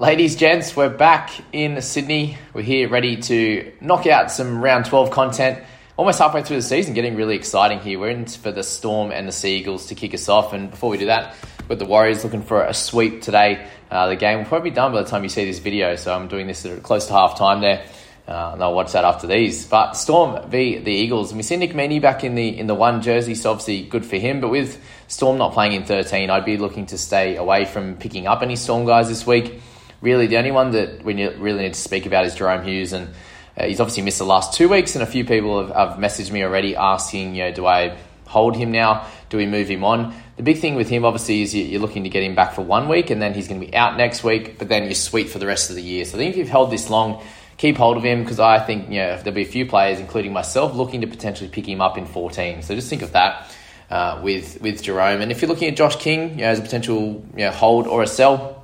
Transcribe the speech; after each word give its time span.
Ladies, 0.00 0.34
gents, 0.34 0.74
we're 0.74 0.88
back 0.88 1.30
in 1.52 1.82
Sydney. 1.82 2.38
We're 2.54 2.62
here 2.62 2.88
ready 2.88 3.18
to 3.18 3.70
knock 3.82 4.06
out 4.06 4.32
some 4.32 4.62
round 4.62 4.86
12 4.86 5.10
content. 5.10 5.62
Almost 5.98 6.20
halfway 6.20 6.42
through 6.42 6.56
the 6.56 6.62
season, 6.62 6.94
getting 6.94 7.16
really 7.16 7.36
exciting 7.36 7.80
here. 7.80 7.98
We're 7.98 8.08
in 8.08 8.24
for 8.24 8.50
the 8.50 8.62
Storm 8.62 9.12
and 9.12 9.28
the 9.28 9.32
Seagulls 9.32 9.88
to 9.88 9.94
kick 9.94 10.14
us 10.14 10.26
off. 10.30 10.54
And 10.54 10.70
before 10.70 10.88
we 10.88 10.96
do 10.96 11.04
that, 11.04 11.36
with 11.68 11.80
the 11.80 11.84
Warriors 11.84 12.24
looking 12.24 12.42
for 12.42 12.62
a 12.62 12.72
sweep 12.72 13.20
today. 13.20 13.68
Uh, 13.90 14.08
the 14.08 14.16
game 14.16 14.38
will 14.38 14.46
probably 14.46 14.70
be 14.70 14.74
done 14.74 14.92
by 14.92 15.02
the 15.02 15.08
time 15.10 15.22
you 15.22 15.28
see 15.28 15.44
this 15.44 15.58
video, 15.58 15.96
so 15.96 16.14
I'm 16.14 16.28
doing 16.28 16.46
this 16.46 16.64
at 16.64 16.82
close 16.82 17.06
to 17.08 17.12
half 17.12 17.36
time 17.36 17.60
there. 17.60 17.84
Uh, 18.26 18.52
and 18.54 18.62
I'll 18.62 18.74
watch 18.74 18.92
that 18.92 19.04
after 19.04 19.26
these. 19.26 19.66
But 19.66 19.92
Storm 19.92 20.48
v 20.48 20.78
the 20.78 20.92
Eagles, 20.92 21.30
and 21.30 21.36
we 21.36 21.42
see 21.42 21.56
Nick 21.56 21.72
Meaney 21.72 22.00
back 22.00 22.24
in 22.24 22.36
the 22.36 22.58
in 22.58 22.68
the 22.68 22.74
one 22.74 23.02
jersey, 23.02 23.34
so 23.34 23.50
obviously 23.50 23.82
good 23.82 24.06
for 24.06 24.16
him. 24.16 24.40
But 24.40 24.48
with 24.48 24.82
Storm 25.08 25.36
not 25.36 25.52
playing 25.52 25.72
in 25.72 25.84
13, 25.84 26.30
I'd 26.30 26.46
be 26.46 26.56
looking 26.56 26.86
to 26.86 26.96
stay 26.96 27.36
away 27.36 27.66
from 27.66 27.96
picking 27.96 28.26
up 28.26 28.40
any 28.40 28.56
Storm 28.56 28.86
guys 28.86 29.06
this 29.06 29.26
week 29.26 29.60
really 30.00 30.26
the 30.26 30.36
only 30.38 30.50
one 30.50 30.72
that 30.72 31.04
we 31.04 31.26
really 31.26 31.62
need 31.62 31.74
to 31.74 31.80
speak 31.80 32.06
about 32.06 32.24
is 32.24 32.34
Jahrome 32.34 32.64
Hughes, 32.64 32.92
and 32.92 33.08
uh, 33.56 33.64
he's 33.64 33.80
obviously 33.80 34.02
missed 34.02 34.18
the 34.18 34.24
last 34.24 34.54
two 34.54 34.68
weeks. 34.68 34.94
And 34.94 35.02
a 35.02 35.06
few 35.06 35.24
people 35.24 35.66
have, 35.66 35.76
have 35.76 35.98
messaged 35.98 36.30
me 36.30 36.42
already 36.42 36.76
asking, 36.76 37.34
you 37.34 37.44
know, 37.44 37.52
do 37.52 37.66
I 37.66 37.96
hold 38.26 38.56
him 38.56 38.72
now? 38.72 39.06
Do 39.28 39.36
we 39.36 39.46
move 39.46 39.68
him 39.68 39.84
on? 39.84 40.14
The 40.36 40.42
big 40.42 40.58
thing 40.58 40.74
with 40.74 40.88
him, 40.88 41.04
obviously, 41.04 41.42
is 41.42 41.54
you're 41.54 41.80
looking 41.80 42.04
to 42.04 42.10
get 42.10 42.22
him 42.22 42.34
back 42.34 42.54
for 42.54 42.62
one 42.62 42.88
week, 42.88 43.10
and 43.10 43.20
then 43.20 43.34
he's 43.34 43.48
going 43.48 43.60
to 43.60 43.66
be 43.66 43.74
out 43.74 43.96
next 43.96 44.24
week. 44.24 44.58
But 44.58 44.68
then 44.68 44.84
you're 44.84 44.94
sweet 44.94 45.28
for 45.28 45.38
the 45.38 45.46
rest 45.46 45.70
of 45.70 45.76
the 45.76 45.82
year. 45.82 46.04
So 46.04 46.16
I 46.16 46.18
think 46.18 46.32
if 46.32 46.38
you've 46.38 46.48
held 46.48 46.70
this 46.70 46.88
long, 46.88 47.22
keep 47.58 47.76
hold 47.76 47.98
of 47.98 48.02
him 48.02 48.22
because 48.22 48.40
I 48.40 48.58
think 48.58 48.88
you 48.88 49.00
know 49.00 49.16
there'll 49.18 49.32
be 49.32 49.42
a 49.42 49.44
few 49.44 49.66
players, 49.66 50.00
including 50.00 50.32
myself, 50.32 50.74
looking 50.74 51.02
to 51.02 51.06
potentially 51.06 51.50
pick 51.50 51.68
him 51.68 51.82
up 51.82 51.98
in 51.98 52.06
14. 52.06 52.62
So 52.62 52.74
just 52.74 52.88
think 52.88 53.02
of 53.02 53.12
that. 53.12 53.54
Uh, 53.90 54.20
with 54.22 54.60
with 54.62 54.84
Jahrome, 54.84 55.20
and 55.20 55.32
if 55.32 55.42
you're 55.42 55.48
looking 55.48 55.66
at 55.66 55.74
Josh 55.74 55.96
King 55.96 56.30
you 56.30 56.36
know, 56.36 56.44
as 56.44 56.60
a 56.60 56.62
potential 56.62 57.26
you 57.34 57.44
know, 57.44 57.50
hold 57.50 57.88
or 57.88 58.04
a 58.04 58.06
sell, 58.06 58.59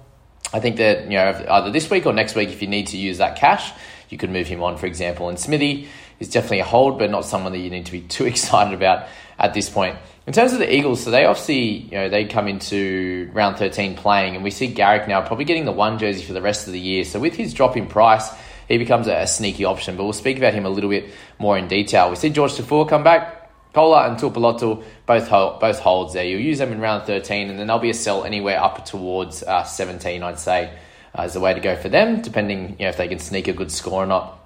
I 0.52 0.60
think 0.60 0.76
that 0.76 1.04
you 1.04 1.16
know 1.16 1.44
either 1.50 1.70
this 1.70 1.90
week 1.90 2.06
or 2.06 2.12
next 2.12 2.34
week, 2.34 2.50
if 2.50 2.62
you 2.62 2.68
need 2.68 2.88
to 2.88 2.96
use 2.96 3.18
that 3.18 3.36
cash, 3.36 3.72
you 4.08 4.18
could 4.18 4.30
move 4.30 4.46
him 4.46 4.62
on, 4.62 4.76
for 4.76 4.86
example. 4.86 5.28
And 5.28 5.38
Smithy 5.38 5.88
is 6.20 6.30
definitely 6.30 6.60
a 6.60 6.64
hold, 6.64 6.98
but 6.98 7.10
not 7.10 7.24
someone 7.24 7.52
that 7.52 7.58
you 7.58 7.70
need 7.70 7.86
to 7.86 7.92
be 7.92 8.00
too 8.16 8.26
excited 8.26 8.74
about 8.74 9.06
at 9.38 9.54
this 9.54 9.68
point. 9.68 9.96
In 10.26 10.32
terms 10.32 10.52
of 10.52 10.58
the 10.58 10.74
Eagles, 10.74 11.04
so 11.04 11.10
they 11.10 11.24
obviously 11.24 11.60
you 11.60 11.92
know 11.92 12.08
they 12.08 12.24
come 12.24 12.48
into 12.48 13.30
round 13.32 13.58
thirteen 13.58 13.96
playing, 13.96 14.34
and 14.34 14.42
we 14.42 14.50
see 14.50 14.66
Garrick 14.66 15.08
now 15.08 15.20
probably 15.20 15.44
getting 15.44 15.64
the 15.64 15.72
one 15.72 15.98
jersey 15.98 16.24
for 16.24 16.32
the 16.32 16.42
rest 16.42 16.66
of 16.66 16.72
the 16.72 16.80
year. 16.80 17.04
So 17.04 17.20
with 17.20 17.34
his 17.34 17.54
drop 17.54 17.76
in 17.76 17.86
price, 17.86 18.30
he 18.68 18.78
becomes 18.78 19.06
a, 19.06 19.26
sneaky 19.26 19.64
option. 19.64 19.96
But 19.96 20.04
we'll 20.04 20.12
speak 20.12 20.38
about 20.38 20.54
him 20.54 20.66
a 20.66 20.70
little 20.70 20.90
bit 20.90 21.10
more 21.38 21.56
in 21.56 21.68
detail. 21.68 22.10
We 22.10 22.16
see 22.16 22.30
George 22.30 22.52
Taufua 22.52 22.88
come 22.88 23.04
back. 23.04 23.45
Koula 23.76 24.08
and 24.08 24.16
Tuipulotu 24.16 24.82
both 25.04 25.28
hold, 25.28 25.60
both 25.60 25.80
holds 25.80 26.14
there. 26.14 26.24
You'll 26.24 26.40
use 26.40 26.56
them 26.56 26.72
in 26.72 26.80
round 26.80 27.04
13, 27.04 27.50
and 27.50 27.58
then 27.58 27.66
they'll 27.66 27.78
be 27.78 27.90
a 27.90 27.94
sell 27.94 28.24
anywhere 28.24 28.58
up 28.58 28.86
towards 28.86 29.42
uh, 29.42 29.64
17, 29.64 30.22
I'd 30.22 30.38
say, 30.38 30.72
uh, 31.16 31.24
is 31.24 31.34
the 31.34 31.40
way 31.40 31.52
to 31.52 31.60
go 31.60 31.76
for 31.76 31.90
them, 31.90 32.22
depending 32.22 32.70
you 32.78 32.86
know, 32.86 32.88
if 32.88 32.96
they 32.96 33.06
can 33.06 33.18
sneak 33.18 33.48
a 33.48 33.52
good 33.52 33.70
score 33.70 34.02
or 34.02 34.06
not. 34.06 34.38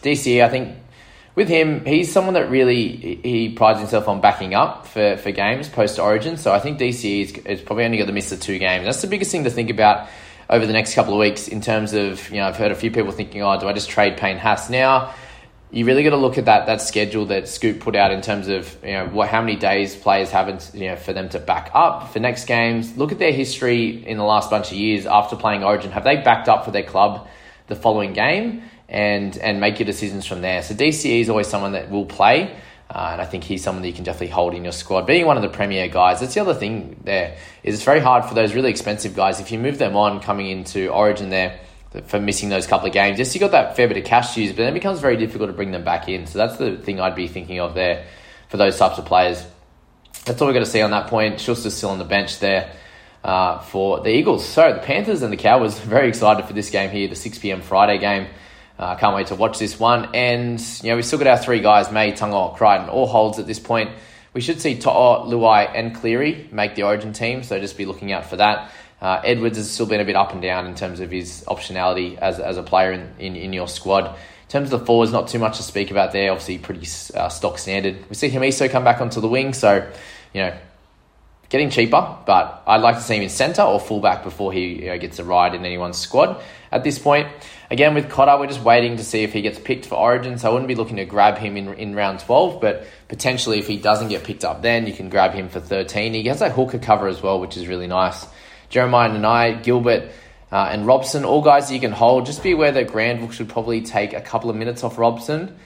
DC, 0.00 0.42
I 0.42 0.48
think 0.48 0.74
with 1.34 1.48
him, 1.48 1.84
he's 1.84 2.10
someone 2.10 2.32
that 2.32 2.48
really 2.48 3.20
he 3.22 3.50
prides 3.50 3.78
himself 3.78 4.08
on 4.08 4.22
backing 4.22 4.54
up 4.54 4.86
for, 4.86 5.18
for 5.18 5.32
games 5.32 5.68
post 5.68 5.98
Origin. 5.98 6.38
So 6.38 6.50
I 6.50 6.58
think 6.58 6.78
DC 6.78 7.22
is, 7.22 7.32
is 7.44 7.60
probably 7.60 7.84
only 7.84 7.98
going 7.98 8.06
to 8.06 8.14
miss 8.14 8.30
the 8.30 8.38
two 8.38 8.58
games. 8.58 8.86
That's 8.86 9.02
the 9.02 9.06
biggest 9.06 9.30
thing 9.30 9.44
to 9.44 9.50
think 9.50 9.68
about 9.68 10.08
over 10.48 10.66
the 10.66 10.72
next 10.72 10.94
couple 10.94 11.12
of 11.12 11.20
weeks 11.20 11.46
in 11.46 11.60
terms 11.60 11.92
of 11.92 12.30
you 12.30 12.36
know 12.36 12.46
I've 12.46 12.56
heard 12.56 12.72
a 12.72 12.74
few 12.74 12.90
people 12.90 13.12
thinking, 13.12 13.42
oh, 13.42 13.60
do 13.60 13.68
I 13.68 13.74
just 13.74 13.90
trade 13.90 14.16
Payne 14.16 14.38
Haas 14.38 14.70
now? 14.70 15.12
You 15.72 15.86
really 15.86 16.04
got 16.04 16.10
to 16.10 16.18
look 16.18 16.36
at 16.36 16.44
that 16.44 16.66
that 16.66 16.82
schedule 16.82 17.26
that 17.26 17.48
Scoop 17.48 17.80
put 17.80 17.96
out 17.96 18.12
in 18.12 18.20
terms 18.20 18.48
of 18.48 18.76
you 18.84 18.92
know 18.92 19.06
what 19.06 19.28
how 19.30 19.40
many 19.40 19.56
days 19.56 19.96
players 19.96 20.30
haven't 20.30 20.70
you 20.74 20.88
know 20.88 20.96
for 20.96 21.14
them 21.14 21.30
to 21.30 21.38
back 21.38 21.70
up 21.72 22.12
for 22.12 22.20
next 22.20 22.44
games. 22.44 22.96
Look 22.96 23.10
at 23.10 23.18
their 23.18 23.32
history 23.32 24.06
in 24.06 24.18
the 24.18 24.24
last 24.24 24.50
bunch 24.50 24.70
of 24.70 24.76
years 24.76 25.06
after 25.06 25.34
playing 25.34 25.64
Origin. 25.64 25.90
Have 25.90 26.04
they 26.04 26.16
backed 26.16 26.48
up 26.48 26.66
for 26.66 26.70
their 26.70 26.82
club 26.82 27.26
the 27.68 27.74
following 27.74 28.12
game 28.12 28.62
and 28.86 29.36
and 29.38 29.60
make 29.60 29.78
your 29.78 29.86
decisions 29.86 30.26
from 30.26 30.42
there? 30.42 30.62
So 30.62 30.74
DCE 30.74 31.22
is 31.22 31.30
always 31.30 31.48
someone 31.48 31.72
that 31.72 31.90
will 31.90 32.06
play. 32.06 32.54
Uh, 32.90 33.08
and 33.12 33.22
I 33.22 33.24
think 33.24 33.42
he's 33.42 33.64
someone 33.64 33.80
that 33.80 33.88
you 33.88 33.94
can 33.94 34.04
definitely 34.04 34.28
hold 34.28 34.52
in 34.52 34.64
your 34.64 34.72
squad. 34.72 35.06
Being 35.06 35.24
one 35.24 35.38
of 35.38 35.42
the 35.42 35.48
premier 35.48 35.88
guys, 35.88 36.20
that's 36.20 36.34
the 36.34 36.42
other 36.42 36.52
thing 36.52 37.00
there, 37.04 37.38
is 37.62 37.76
it's 37.76 37.84
very 37.84 38.00
hard 38.00 38.26
for 38.26 38.34
those 38.34 38.54
really 38.54 38.68
expensive 38.68 39.16
guys. 39.16 39.40
If 39.40 39.50
you 39.50 39.58
move 39.58 39.78
them 39.78 39.96
on 39.96 40.20
coming 40.20 40.50
into 40.50 40.88
Origin 40.88 41.30
there, 41.30 41.58
for 42.06 42.20
missing 42.20 42.48
those 42.48 42.66
couple 42.66 42.86
of 42.86 42.92
games. 42.92 43.18
Yes, 43.18 43.34
you 43.34 43.40
got 43.40 43.50
that 43.50 43.76
fair 43.76 43.88
bit 43.88 43.96
of 43.96 44.04
cash 44.04 44.34
to 44.34 44.42
use, 44.42 44.52
but 44.52 44.58
then 44.58 44.68
it 44.68 44.74
becomes 44.74 45.00
very 45.00 45.16
difficult 45.16 45.50
to 45.50 45.54
bring 45.54 45.72
them 45.72 45.84
back 45.84 46.08
in. 46.08 46.26
So 46.26 46.38
that's 46.38 46.56
the 46.56 46.76
thing 46.76 47.00
I'd 47.00 47.14
be 47.14 47.28
thinking 47.28 47.60
of 47.60 47.74
there 47.74 48.06
for 48.48 48.56
those 48.56 48.78
types 48.78 48.98
of 48.98 49.04
players. 49.04 49.44
That's 50.24 50.40
all 50.40 50.46
we've 50.46 50.54
got 50.54 50.60
to 50.60 50.66
see 50.66 50.80
on 50.80 50.90
that 50.92 51.08
point. 51.08 51.40
Schuster's 51.40 51.74
still 51.74 51.90
on 51.90 51.98
the 51.98 52.04
bench 52.04 52.38
there 52.38 52.72
uh, 53.24 53.58
for 53.58 54.00
the 54.00 54.10
Eagles. 54.10 54.46
So 54.46 54.72
the 54.72 54.80
Panthers 54.80 55.22
and 55.22 55.32
the 55.32 55.36
Cowboys 55.36 55.78
very 55.80 56.08
excited 56.08 56.46
for 56.46 56.52
this 56.52 56.70
game 56.70 56.90
here, 56.90 57.08
the 57.08 57.16
6 57.16 57.38
p.m. 57.38 57.60
Friday 57.60 57.98
game. 57.98 58.28
I 58.78 58.92
uh, 58.92 58.96
can't 58.96 59.14
wait 59.14 59.28
to 59.28 59.34
watch 59.34 59.58
this 59.58 59.78
one. 59.78 60.14
And, 60.14 60.60
you 60.82 60.90
know, 60.90 60.96
we 60.96 61.02
still 61.02 61.18
got 61.18 61.28
our 61.28 61.38
three 61.38 61.60
guys, 61.60 61.92
May, 61.92 62.12
Tungo, 62.12 62.56
Crichton, 62.56 62.88
all 62.88 63.06
holds 63.06 63.38
at 63.38 63.46
this 63.46 63.58
point. 63.58 63.90
We 64.34 64.40
should 64.40 64.62
see 64.62 64.78
To'o, 64.78 65.26
Luai, 65.26 65.70
and 65.74 65.94
Cleary 65.94 66.48
make 66.50 66.74
the 66.74 66.84
origin 66.84 67.12
team, 67.12 67.42
so 67.42 67.60
just 67.60 67.76
be 67.76 67.84
looking 67.84 68.12
out 68.12 68.26
for 68.26 68.36
that. 68.36 68.70
Uh, 69.02 69.20
Edwards 69.24 69.58
has 69.58 69.68
still 69.68 69.86
been 69.86 70.00
a 70.00 70.04
bit 70.04 70.14
up 70.14 70.32
and 70.32 70.40
down 70.40 70.66
in 70.66 70.76
terms 70.76 71.00
of 71.00 71.10
his 71.10 71.44
optionality 71.48 72.16
as, 72.18 72.38
as 72.38 72.56
a 72.56 72.62
player 72.62 72.92
in, 72.92 73.12
in, 73.18 73.34
in 73.34 73.52
your 73.52 73.66
squad. 73.66 74.06
In 74.06 74.48
terms 74.48 74.72
of 74.72 74.78
the 74.78 74.86
forwards, 74.86 75.10
not 75.10 75.26
too 75.26 75.40
much 75.40 75.56
to 75.56 75.64
speak 75.64 75.90
about 75.90 76.12
there. 76.12 76.30
Obviously, 76.30 76.58
pretty 76.58 76.86
uh, 77.14 77.28
stock 77.28 77.58
standard. 77.58 77.96
We 78.08 78.14
see 78.14 78.30
Hamiso 78.30 78.70
come 78.70 78.84
back 78.84 79.00
onto 79.00 79.20
the 79.20 79.26
wing, 79.26 79.54
so 79.54 79.90
you 80.32 80.42
know, 80.42 80.56
getting 81.48 81.70
cheaper. 81.70 82.16
But 82.24 82.62
I'd 82.64 82.80
like 82.80 82.94
to 82.94 83.02
see 83.02 83.16
him 83.16 83.22
in 83.22 83.28
centre 83.28 83.62
or 83.62 83.80
fullback 83.80 84.22
before 84.22 84.52
he 84.52 84.84
you 84.84 84.86
know, 84.86 84.98
gets 84.98 85.18
a 85.18 85.24
ride 85.24 85.56
in 85.56 85.64
anyone's 85.64 85.98
squad. 85.98 86.40
At 86.70 86.84
this 86.84 86.98
point, 87.00 87.26
again 87.72 87.94
with 87.94 88.08
Cotter, 88.08 88.38
we're 88.38 88.46
just 88.46 88.62
waiting 88.62 88.98
to 88.98 89.04
see 89.04 89.24
if 89.24 89.32
he 89.32 89.42
gets 89.42 89.58
picked 89.58 89.86
for 89.86 89.96
Origin. 89.96 90.38
So 90.38 90.48
I 90.48 90.52
wouldn't 90.52 90.68
be 90.68 90.76
looking 90.76 90.96
to 90.98 91.04
grab 91.06 91.38
him 91.38 91.56
in 91.56 91.74
in 91.74 91.96
round 91.96 92.20
twelve, 92.20 92.60
but 92.60 92.86
potentially 93.08 93.58
if 93.58 93.66
he 93.66 93.78
doesn't 93.78 94.08
get 94.08 94.22
picked 94.22 94.44
up, 94.44 94.62
then 94.62 94.86
you 94.86 94.92
can 94.92 95.08
grab 95.08 95.32
him 95.32 95.48
for 95.48 95.58
thirteen. 95.58 96.14
He 96.14 96.28
has 96.28 96.38
that 96.38 96.52
hooker 96.52 96.78
cover 96.78 97.08
as 97.08 97.20
well, 97.20 97.40
which 97.40 97.56
is 97.56 97.66
really 97.66 97.88
nice. 97.88 98.26
Jeremiah 98.72 99.10
Nanai, 99.10 99.62
Gilbert, 99.62 100.10
uh, 100.50 100.68
and 100.70 100.86
Robson, 100.86 101.24
all 101.24 101.42
guys 101.42 101.68
that 101.68 101.74
you 101.74 101.80
can 101.80 101.92
hold. 101.92 102.24
Just 102.24 102.42
be 102.42 102.52
aware 102.52 102.72
that 102.72 102.88
Granville 102.88 103.30
should 103.30 103.50
probably 103.50 103.82
take 103.82 104.14
a 104.14 104.20
couple 104.22 104.48
of 104.48 104.56
minutes 104.56 104.82
off 104.82 104.98
Robson. 104.98 105.56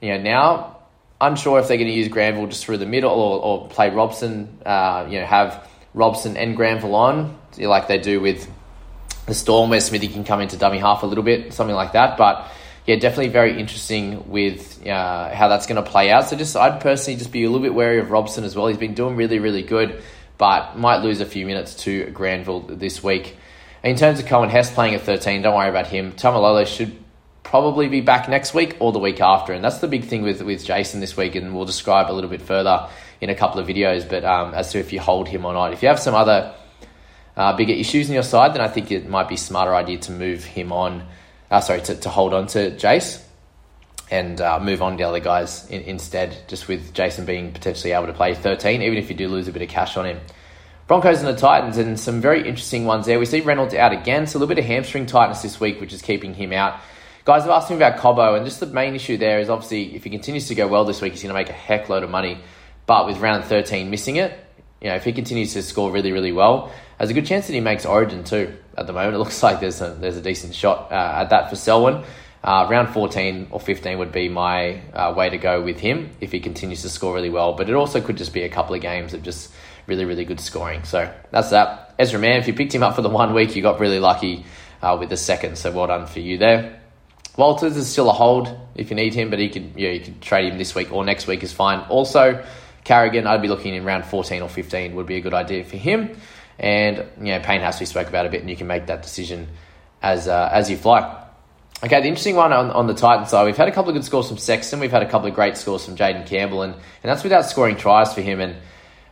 You 0.00 0.16
know, 0.16 0.22
now 0.22 0.76
unsure 1.20 1.58
if 1.60 1.68
they're 1.68 1.76
going 1.76 1.90
to 1.90 1.94
use 1.94 2.08
Granville 2.08 2.46
just 2.46 2.64
through 2.64 2.78
the 2.78 2.86
middle 2.86 3.12
or, 3.12 3.42
or 3.42 3.68
play 3.68 3.90
Robson. 3.90 4.58
Uh, 4.64 5.06
you 5.10 5.20
know, 5.20 5.26
have 5.26 5.68
Robson 5.92 6.38
and 6.38 6.56
Granville 6.56 6.94
on, 6.94 7.38
like 7.58 7.86
they 7.86 7.98
do 7.98 8.20
with 8.20 8.50
the 9.26 9.34
Storm, 9.34 9.68
where 9.68 9.80
Smithy 9.80 10.08
can 10.08 10.24
come 10.24 10.40
into 10.40 10.56
dummy 10.56 10.78
half 10.78 11.02
a 11.02 11.06
little 11.06 11.24
bit, 11.24 11.52
something 11.52 11.76
like 11.76 11.92
that. 11.92 12.16
But 12.16 12.50
yeah, 12.86 12.96
definitely 12.96 13.28
very 13.28 13.60
interesting 13.60 14.30
with 14.30 14.86
uh, 14.86 15.34
how 15.34 15.48
that's 15.48 15.66
going 15.66 15.82
to 15.82 15.90
play 15.90 16.10
out. 16.10 16.28
So 16.28 16.36
just 16.36 16.56
I'd 16.56 16.80
personally 16.80 17.18
just 17.18 17.30
be 17.30 17.44
a 17.44 17.50
little 17.50 17.62
bit 17.62 17.74
wary 17.74 17.98
of 17.98 18.10
Robson 18.10 18.44
as 18.44 18.56
well. 18.56 18.68
He's 18.68 18.78
been 18.78 18.94
doing 18.94 19.16
really, 19.16 19.38
really 19.38 19.62
good, 19.62 20.02
but 20.38 20.76
might 20.76 21.02
lose 21.02 21.20
a 21.20 21.26
few 21.26 21.46
minutes 21.46 21.74
to 21.84 22.10
Granville 22.10 22.60
this 22.60 23.02
week. 23.02 23.36
In 23.82 23.96
terms 23.96 24.18
of 24.18 24.26
Coen 24.26 24.48
Hess 24.48 24.72
playing 24.72 24.94
at 24.94 25.02
13, 25.02 25.42
don't 25.42 25.54
worry 25.54 25.68
about 25.68 25.86
him. 25.86 26.12
Taumalolo 26.12 26.66
should 26.66 26.96
probably 27.42 27.88
be 27.88 28.00
back 28.00 28.28
next 28.28 28.54
week 28.54 28.76
or 28.80 28.92
the 28.92 28.98
week 28.98 29.20
after. 29.20 29.52
And 29.52 29.62
that's 29.62 29.78
the 29.78 29.88
big 29.88 30.04
thing 30.04 30.22
with, 30.22 30.42
with 30.42 30.64
Jason 30.64 31.00
this 31.00 31.16
week, 31.16 31.34
and 31.34 31.54
we'll 31.54 31.66
describe 31.66 32.10
a 32.10 32.12
little 32.12 32.30
bit 32.30 32.42
further 32.42 32.88
in 33.20 33.30
a 33.30 33.34
couple 33.34 33.60
of 33.60 33.66
videos. 33.66 34.08
But 34.08 34.24
um, 34.24 34.54
as 34.54 34.72
to 34.72 34.78
if 34.78 34.92
you 34.92 35.00
hold 35.00 35.28
him 35.28 35.44
or 35.44 35.52
not, 35.52 35.72
if 35.72 35.82
you 35.82 35.88
have 35.88 36.00
some 36.00 36.14
other 36.14 36.54
uh, 37.36 37.56
bigger 37.56 37.74
issues 37.74 38.08
in 38.08 38.14
your 38.14 38.22
side, 38.22 38.54
then 38.54 38.60
I 38.60 38.68
think 38.68 38.90
it 38.90 39.08
might 39.08 39.28
be 39.28 39.34
a 39.34 39.38
smarter 39.38 39.74
idea 39.74 39.98
to 39.98 40.12
move 40.12 40.44
him 40.44 40.72
on. 40.72 41.06
Uh, 41.50 41.60
sorry, 41.60 41.82
to, 41.82 41.94
to 41.94 42.08
hold 42.08 42.32
on 42.32 42.46
to 42.48 42.70
Jace 42.72 43.22
and 44.14 44.40
uh, 44.40 44.60
move 44.60 44.80
on 44.80 44.92
to 44.92 44.98
the 44.98 45.04
other 45.04 45.20
guys 45.20 45.68
in, 45.68 45.82
instead. 45.82 46.36
Just 46.48 46.68
with 46.68 46.94
Jason 46.94 47.24
being 47.24 47.52
potentially 47.52 47.92
able 47.92 48.06
to 48.06 48.12
play 48.12 48.34
13, 48.34 48.82
even 48.82 48.96
if 48.96 49.10
you 49.10 49.16
do 49.16 49.28
lose 49.28 49.48
a 49.48 49.52
bit 49.52 49.62
of 49.62 49.68
cash 49.68 49.96
on 49.96 50.06
him. 50.06 50.20
Broncos 50.86 51.18
and 51.22 51.28
the 51.28 51.40
Titans, 51.40 51.78
and 51.78 51.98
some 51.98 52.20
very 52.20 52.46
interesting 52.46 52.84
ones 52.84 53.06
there. 53.06 53.18
We 53.18 53.26
see 53.26 53.40
Reynolds 53.40 53.74
out 53.74 53.92
again, 53.92 54.26
so 54.26 54.36
a 54.36 54.38
little 54.38 54.54
bit 54.54 54.58
of 54.58 54.66
hamstring 54.66 55.06
tightness 55.06 55.42
this 55.42 55.58
week, 55.58 55.80
which 55.80 55.92
is 55.92 56.02
keeping 56.02 56.34
him 56.34 56.52
out. 56.52 56.78
Guys 57.24 57.42
have 57.42 57.50
asked 57.50 57.70
me 57.70 57.76
about 57.76 57.98
Cobbo, 57.98 58.36
and 58.36 58.44
just 58.44 58.60
the 58.60 58.66
main 58.66 58.94
issue 58.94 59.16
there 59.16 59.40
is 59.40 59.48
obviously 59.48 59.96
if 59.96 60.04
he 60.04 60.10
continues 60.10 60.48
to 60.48 60.54
go 60.54 60.68
well 60.68 60.84
this 60.84 61.00
week, 61.00 61.12
he's 61.12 61.22
going 61.22 61.34
to 61.34 61.40
make 61.40 61.48
a 61.48 61.54
heck 61.54 61.88
load 61.88 62.02
of 62.02 62.10
money. 62.10 62.38
But 62.86 63.06
with 63.06 63.18
round 63.18 63.44
13 63.44 63.88
missing 63.88 64.16
it, 64.16 64.38
you 64.82 64.90
know, 64.90 64.96
if 64.96 65.04
he 65.04 65.14
continues 65.14 65.54
to 65.54 65.62
score 65.62 65.90
really, 65.90 66.12
really 66.12 66.32
well, 66.32 66.70
there's 66.98 67.08
a 67.08 67.14
good 67.14 67.24
chance 67.24 67.46
that 67.46 67.54
he 67.54 67.60
makes 67.60 67.86
Origin 67.86 68.22
too. 68.22 68.54
At 68.76 68.86
the 68.86 68.92
moment, 68.92 69.14
it 69.14 69.18
looks 69.18 69.42
like 69.42 69.60
there's 69.60 69.80
a, 69.80 69.96
there's 69.98 70.18
a 70.18 70.20
decent 70.20 70.54
shot 70.54 70.92
uh, 70.92 71.20
at 71.22 71.30
that 71.30 71.48
for 71.48 71.56
Selwyn. 71.56 72.04
Uh, 72.44 72.66
round 72.68 72.90
14 72.90 73.48
or 73.52 73.58
15 73.58 73.98
would 73.98 74.12
be 74.12 74.28
my 74.28 74.82
uh, 74.92 75.14
way 75.16 75.30
to 75.30 75.38
go 75.38 75.62
with 75.62 75.80
him 75.80 76.10
if 76.20 76.30
he 76.30 76.40
continues 76.40 76.82
to 76.82 76.90
score 76.90 77.14
really 77.14 77.30
well. 77.30 77.54
But 77.54 77.70
it 77.70 77.74
also 77.74 78.02
could 78.02 78.18
just 78.18 78.34
be 78.34 78.42
a 78.42 78.50
couple 78.50 78.74
of 78.74 78.82
games 78.82 79.14
of 79.14 79.22
just 79.22 79.50
really, 79.86 80.04
really 80.04 80.26
good 80.26 80.40
scoring. 80.40 80.84
So 80.84 81.10
that's 81.30 81.50
that. 81.50 81.94
Ezra 81.98 82.20
Mam, 82.20 82.38
if 82.38 82.46
you 82.46 82.52
picked 82.52 82.74
him 82.74 82.82
up 82.82 82.96
for 82.96 83.02
the 83.02 83.08
one 83.08 83.32
week, 83.32 83.56
you 83.56 83.62
got 83.62 83.80
really 83.80 83.98
lucky 83.98 84.44
uh, 84.82 84.94
with 85.00 85.08
the 85.08 85.16
second. 85.16 85.56
So 85.56 85.72
well 85.72 85.86
done 85.86 86.06
for 86.06 86.20
you 86.20 86.36
there. 86.36 86.80
Walters 87.38 87.78
is 87.78 87.90
still 87.90 88.10
a 88.10 88.12
hold 88.12 88.54
if 88.74 88.90
you 88.90 88.96
need 88.96 89.14
him, 89.14 89.30
but 89.30 89.38
he 89.38 89.48
could 89.48 89.72
yeah 89.76 89.90
you 89.90 90.00
could 90.00 90.20
trade 90.20 90.52
him 90.52 90.58
this 90.58 90.74
week 90.74 90.92
or 90.92 91.02
next 91.02 91.26
week 91.26 91.42
is 91.42 91.52
fine. 91.52 91.80
Also, 91.88 92.44
Carrigan, 92.84 93.26
I'd 93.26 93.40
be 93.40 93.48
looking 93.48 93.74
in 93.74 93.84
round 93.84 94.04
14 94.04 94.42
or 94.42 94.50
15 94.50 94.94
would 94.96 95.06
be 95.06 95.16
a 95.16 95.20
good 95.22 95.34
idea 95.34 95.64
for 95.64 95.78
him. 95.78 96.14
And 96.58 96.98
you 97.18 97.32
know, 97.32 97.40
Payne 97.40 97.62
we 97.80 97.86
spoke 97.86 98.08
about 98.08 98.26
a 98.26 98.28
bit, 98.28 98.42
and 98.42 98.50
you 98.50 98.56
can 98.56 98.66
make 98.66 98.86
that 98.86 99.02
decision 99.02 99.48
as 100.02 100.28
uh, 100.28 100.50
as 100.52 100.70
you 100.70 100.76
fly. 100.76 101.23
Okay, 101.84 102.00
the 102.00 102.08
interesting 102.08 102.34
one 102.34 102.50
on, 102.50 102.70
on 102.70 102.86
the 102.86 102.94
Titans 102.94 103.28
side, 103.28 103.44
we've 103.44 103.58
had 103.58 103.68
a 103.68 103.70
couple 103.70 103.90
of 103.90 103.94
good 103.94 104.06
scores 104.06 104.26
from 104.26 104.38
Sexton, 104.38 104.80
we've 104.80 104.90
had 104.90 105.02
a 105.02 105.10
couple 105.10 105.28
of 105.28 105.34
great 105.34 105.58
scores 105.58 105.84
from 105.84 105.96
Jayden 105.96 106.26
Campbell, 106.26 106.62
and, 106.62 106.72
and 106.72 106.82
that's 107.02 107.22
without 107.22 107.44
scoring 107.44 107.76
tries 107.76 108.14
for 108.14 108.22
him. 108.22 108.40
And 108.40 108.56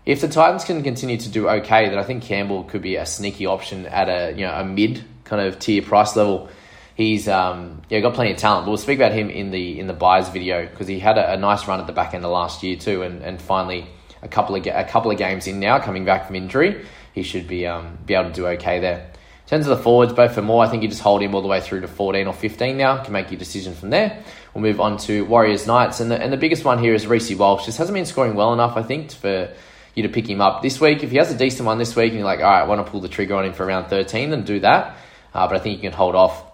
if 0.06 0.22
the 0.22 0.28
Titans 0.28 0.64
can 0.64 0.82
continue 0.82 1.18
to 1.18 1.28
do 1.28 1.50
okay, 1.50 1.90
then 1.90 1.98
I 1.98 2.02
think 2.02 2.22
Campbell 2.22 2.64
could 2.64 2.80
be 2.80 2.96
a 2.96 3.04
sneaky 3.04 3.44
option 3.44 3.84
at 3.84 4.08
a 4.08 4.32
you 4.32 4.46
know 4.46 4.54
a 4.54 4.64
mid 4.64 5.04
kind 5.24 5.46
of 5.46 5.58
tier 5.58 5.82
price 5.82 6.16
level 6.16 6.48
he's 6.94 7.28
um, 7.28 7.82
yeah 7.88 8.00
got 8.00 8.14
plenty 8.14 8.32
of 8.32 8.38
talent. 8.38 8.66
We'll 8.66 8.76
speak 8.76 8.98
about 8.98 9.12
him 9.12 9.30
in 9.30 9.50
the 9.50 9.78
in 9.78 9.86
the 9.86 9.92
buys 9.92 10.28
video 10.28 10.66
because 10.66 10.86
he 10.86 10.98
had 10.98 11.18
a, 11.18 11.34
a, 11.34 11.36
nice 11.36 11.66
run 11.66 11.80
at 11.80 11.86
the 11.86 11.92
back 11.92 12.14
end 12.14 12.24
of 12.24 12.30
last 12.30 12.62
year 12.62 12.76
too, 12.76 13.02
and, 13.02 13.22
and 13.22 13.40
finally 13.40 13.86
a 14.22 14.28
couple 14.28 14.56
of 14.56 14.66
a 14.66 14.84
couple 14.84 15.10
of 15.10 15.18
games 15.18 15.46
in 15.46 15.60
now 15.60 15.78
coming 15.78 16.04
back 16.04 16.26
from 16.26 16.36
injury, 16.36 16.86
he 17.12 17.22
should 17.22 17.48
be 17.48 17.66
um, 17.66 17.98
be 18.06 18.14
able 18.14 18.30
to 18.30 18.34
do 18.34 18.46
okay 18.46 18.80
there. 18.80 19.10
In 19.52 19.58
terms 19.58 19.66
of 19.66 19.76
the 19.76 19.84
forwards, 19.84 20.14
Beau 20.14 20.28
Fermor, 20.28 20.60
I 20.60 20.68
think 20.70 20.82
you 20.82 20.88
just 20.88 21.02
hold 21.02 21.20
him 21.20 21.34
all 21.34 21.42
the 21.42 21.46
way 21.46 21.60
through 21.60 21.82
to 21.82 21.86
14 21.86 22.26
or 22.26 22.32
15 22.32 22.74
now. 22.74 22.96
You 22.96 23.04
can 23.04 23.12
make 23.12 23.30
your 23.30 23.38
decision 23.38 23.74
from 23.74 23.90
there. 23.90 24.24
We'll 24.54 24.62
move 24.62 24.80
on 24.80 24.96
to 25.00 25.26
Warriors 25.26 25.66
Knights, 25.66 26.00
and 26.00 26.10
the, 26.10 26.18
and 26.18 26.32
the 26.32 26.38
biggest 26.38 26.64
one 26.64 26.78
here 26.78 26.94
is 26.94 27.06
Reece 27.06 27.34
Walsh. 27.34 27.66
Just 27.66 27.76
hasn't 27.76 27.94
been 27.94 28.06
scoring 28.06 28.34
well 28.34 28.54
enough, 28.54 28.78
I 28.78 28.82
think, 28.82 29.12
for 29.12 29.52
you 29.94 30.04
to 30.04 30.08
pick 30.08 30.26
him 30.26 30.40
up 30.40 30.62
this 30.62 30.80
week. 30.80 31.04
If 31.04 31.10
he 31.10 31.18
has 31.18 31.30
a 31.30 31.36
decent 31.36 31.66
one 31.66 31.76
this 31.76 31.94
week, 31.94 32.12
and 32.12 32.14
you're 32.14 32.24
like, 32.24 32.38
all 32.38 32.46
right, 32.46 32.62
I 32.62 32.64
want 32.64 32.82
to 32.82 32.90
pull 32.90 33.02
the 33.02 33.10
trigger 33.10 33.34
on 33.34 33.44
him 33.44 33.52
for 33.52 33.66
around 33.66 33.90
13, 33.90 34.30
then 34.30 34.44
do 34.44 34.60
that. 34.60 34.96
Uh, 35.34 35.46
but 35.46 35.56
I 35.56 35.58
think 35.58 35.76
you 35.76 35.82
can 35.82 35.92
hold 35.92 36.14
off 36.14 36.50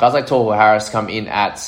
Guys 0.00 0.14
like 0.14 0.26
Tohu 0.26 0.56
Harris 0.56 0.88
come 0.88 1.10
in 1.10 1.28
at 1.28 1.58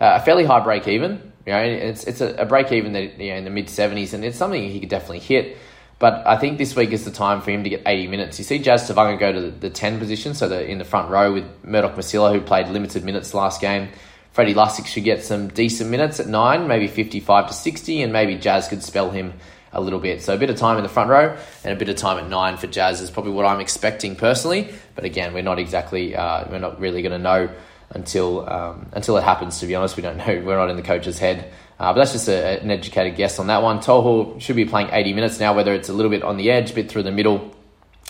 uh, 0.00 0.12
a 0.14 0.20
fairly 0.20 0.44
high 0.44 0.60
break 0.60 0.88
even. 0.88 1.32
You 1.44 1.52
know, 1.52 1.62
it's 1.62 2.04
it's 2.04 2.22
a, 2.22 2.34
a 2.36 2.46
break 2.46 2.72
even 2.72 2.94
that 2.94 3.20
you 3.20 3.32
know 3.32 3.36
in 3.36 3.44
the 3.44 3.50
mid 3.50 3.68
seventies, 3.68 4.14
and 4.14 4.24
it's 4.24 4.38
something 4.38 4.62
he 4.62 4.80
could 4.80 4.88
definitely 4.88 5.18
hit. 5.18 5.58
But 6.02 6.26
I 6.26 6.36
think 6.36 6.58
this 6.58 6.74
week 6.74 6.90
is 6.90 7.04
the 7.04 7.12
time 7.12 7.42
for 7.42 7.52
him 7.52 7.62
to 7.62 7.70
get 7.70 7.82
80 7.86 8.08
minutes. 8.08 8.36
You 8.36 8.44
see 8.44 8.58
Jazz 8.58 8.90
Tevaga 8.90 9.16
go 9.20 9.32
to 9.32 9.40
the, 9.40 9.50
the 9.50 9.70
10 9.70 10.00
position, 10.00 10.34
so 10.34 10.48
the, 10.48 10.68
in 10.68 10.78
the 10.78 10.84
front 10.84 11.10
row 11.10 11.32
with 11.32 11.44
Murdoch 11.62 11.94
Masila, 11.94 12.32
who 12.32 12.40
played 12.40 12.66
limited 12.66 13.04
minutes 13.04 13.32
last 13.34 13.60
game. 13.60 13.88
Freddie 14.32 14.52
Lussick 14.52 14.86
should 14.86 15.04
get 15.04 15.22
some 15.22 15.46
decent 15.46 15.90
minutes 15.90 16.18
at 16.18 16.26
9, 16.26 16.66
maybe 16.66 16.88
55 16.88 17.46
to 17.46 17.52
60, 17.54 18.02
and 18.02 18.12
maybe 18.12 18.34
Jazz 18.34 18.66
could 18.66 18.82
spell 18.82 19.10
him 19.10 19.32
a 19.72 19.80
little 19.80 20.00
bit. 20.00 20.22
So 20.22 20.34
a 20.34 20.36
bit 20.36 20.50
of 20.50 20.56
time 20.56 20.76
in 20.76 20.82
the 20.82 20.88
front 20.88 21.08
row 21.08 21.36
and 21.62 21.72
a 21.72 21.76
bit 21.76 21.88
of 21.88 21.94
time 21.94 22.18
at 22.18 22.28
9 22.28 22.56
for 22.56 22.66
Jazz 22.66 23.00
is 23.00 23.08
probably 23.08 23.30
what 23.30 23.46
I'm 23.46 23.60
expecting 23.60 24.16
personally. 24.16 24.74
But 24.96 25.04
again, 25.04 25.32
we're 25.32 25.44
not 25.44 25.60
exactly, 25.60 26.16
uh, 26.16 26.50
we're 26.50 26.58
not 26.58 26.80
really 26.80 27.02
going 27.02 27.12
to 27.12 27.18
know 27.18 27.48
until 27.94 28.48
um, 28.48 28.86
until 28.92 29.16
it 29.16 29.22
happens. 29.22 29.60
To 29.60 29.66
be 29.66 29.74
honest, 29.74 29.96
we 29.96 30.02
don't 30.02 30.16
know. 30.16 30.42
We're 30.44 30.56
not 30.56 30.70
in 30.70 30.76
the 30.76 30.82
coach's 30.82 31.18
head. 31.18 31.52
Uh, 31.78 31.92
but 31.92 31.94
that's 31.94 32.12
just 32.12 32.28
a, 32.28 32.60
an 32.60 32.70
educated 32.70 33.16
guess 33.16 33.40
on 33.40 33.48
that 33.48 33.62
one. 33.62 33.80
Tohu 33.80 34.40
should 34.40 34.54
be 34.54 34.64
playing 34.64 34.90
80 34.92 35.14
minutes 35.14 35.40
now, 35.40 35.52
whether 35.52 35.74
it's 35.74 35.88
a 35.88 35.92
little 35.92 36.10
bit 36.10 36.22
on 36.22 36.36
the 36.36 36.48
edge, 36.48 36.70
a 36.70 36.74
bit 36.74 36.88
through 36.88 37.02
the 37.02 37.10
middle. 37.10 37.52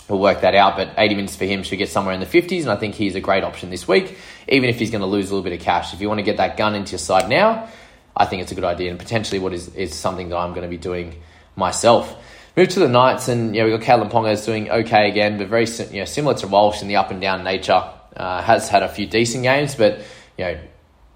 We'll 0.07 0.19
work 0.19 0.41
that 0.41 0.53
out, 0.53 0.75
but 0.75 0.93
80 0.97 1.15
minutes 1.15 1.35
for 1.35 1.45
him 1.45 1.63
should 1.63 1.77
get 1.77 1.89
somewhere 1.89 2.13
in 2.13 2.19
the 2.19 2.27
50s, 2.27 2.61
and 2.61 2.69
I 2.69 2.75
think 2.75 2.93
he's 2.93 3.15
a 3.15 3.21
great 3.21 3.43
option 3.43 3.69
this 3.69 3.87
week, 3.87 4.17
even 4.47 4.69
if 4.69 4.77
he's 4.77 4.91
going 4.91 5.01
to 5.01 5.07
lose 5.07 5.31
a 5.31 5.33
little 5.33 5.43
bit 5.49 5.59
of 5.59 5.65
cash. 5.65 5.93
If 5.93 6.01
you 6.01 6.07
want 6.07 6.19
to 6.19 6.23
get 6.23 6.37
that 6.37 6.55
gun 6.55 6.75
into 6.75 6.91
your 6.91 6.99
side 6.99 7.29
now, 7.29 7.69
I 8.15 8.25
think 8.25 8.43
it's 8.43 8.51
a 8.51 8.55
good 8.55 8.65
idea, 8.65 8.91
and 8.91 8.99
potentially 8.99 9.39
what 9.39 9.53
is, 9.53 9.73
is 9.75 9.95
something 9.95 10.29
that 10.29 10.37
I'm 10.37 10.51
going 10.51 10.63
to 10.63 10.67
be 10.67 10.77
doing 10.77 11.15
myself. 11.55 12.15
Move 12.55 12.67
to 12.69 12.79
the 12.79 12.89
Knights, 12.89 13.27
and 13.29 13.53
know, 13.53 13.65
we've 13.65 13.79
got 13.79 14.11
Ponga 14.11 14.33
is 14.33 14.45
doing 14.45 14.69
okay 14.69 15.09
again, 15.09 15.37
but 15.39 15.47
very 15.47 15.65
you 15.89 15.99
know, 15.99 16.05
similar 16.05 16.35
to 16.35 16.47
Walsh 16.47 16.81
in 16.83 16.89
the 16.89 16.97
up 16.97 17.09
and 17.09 17.19
down 17.21 17.43
nature. 17.43 17.83
Uh, 18.15 18.41
has 18.41 18.69
had 18.69 18.83
a 18.83 18.89
few 18.89 19.07
decent 19.07 19.43
games, 19.43 19.75
but 19.75 19.99
you 20.37 20.45
know 20.45 20.59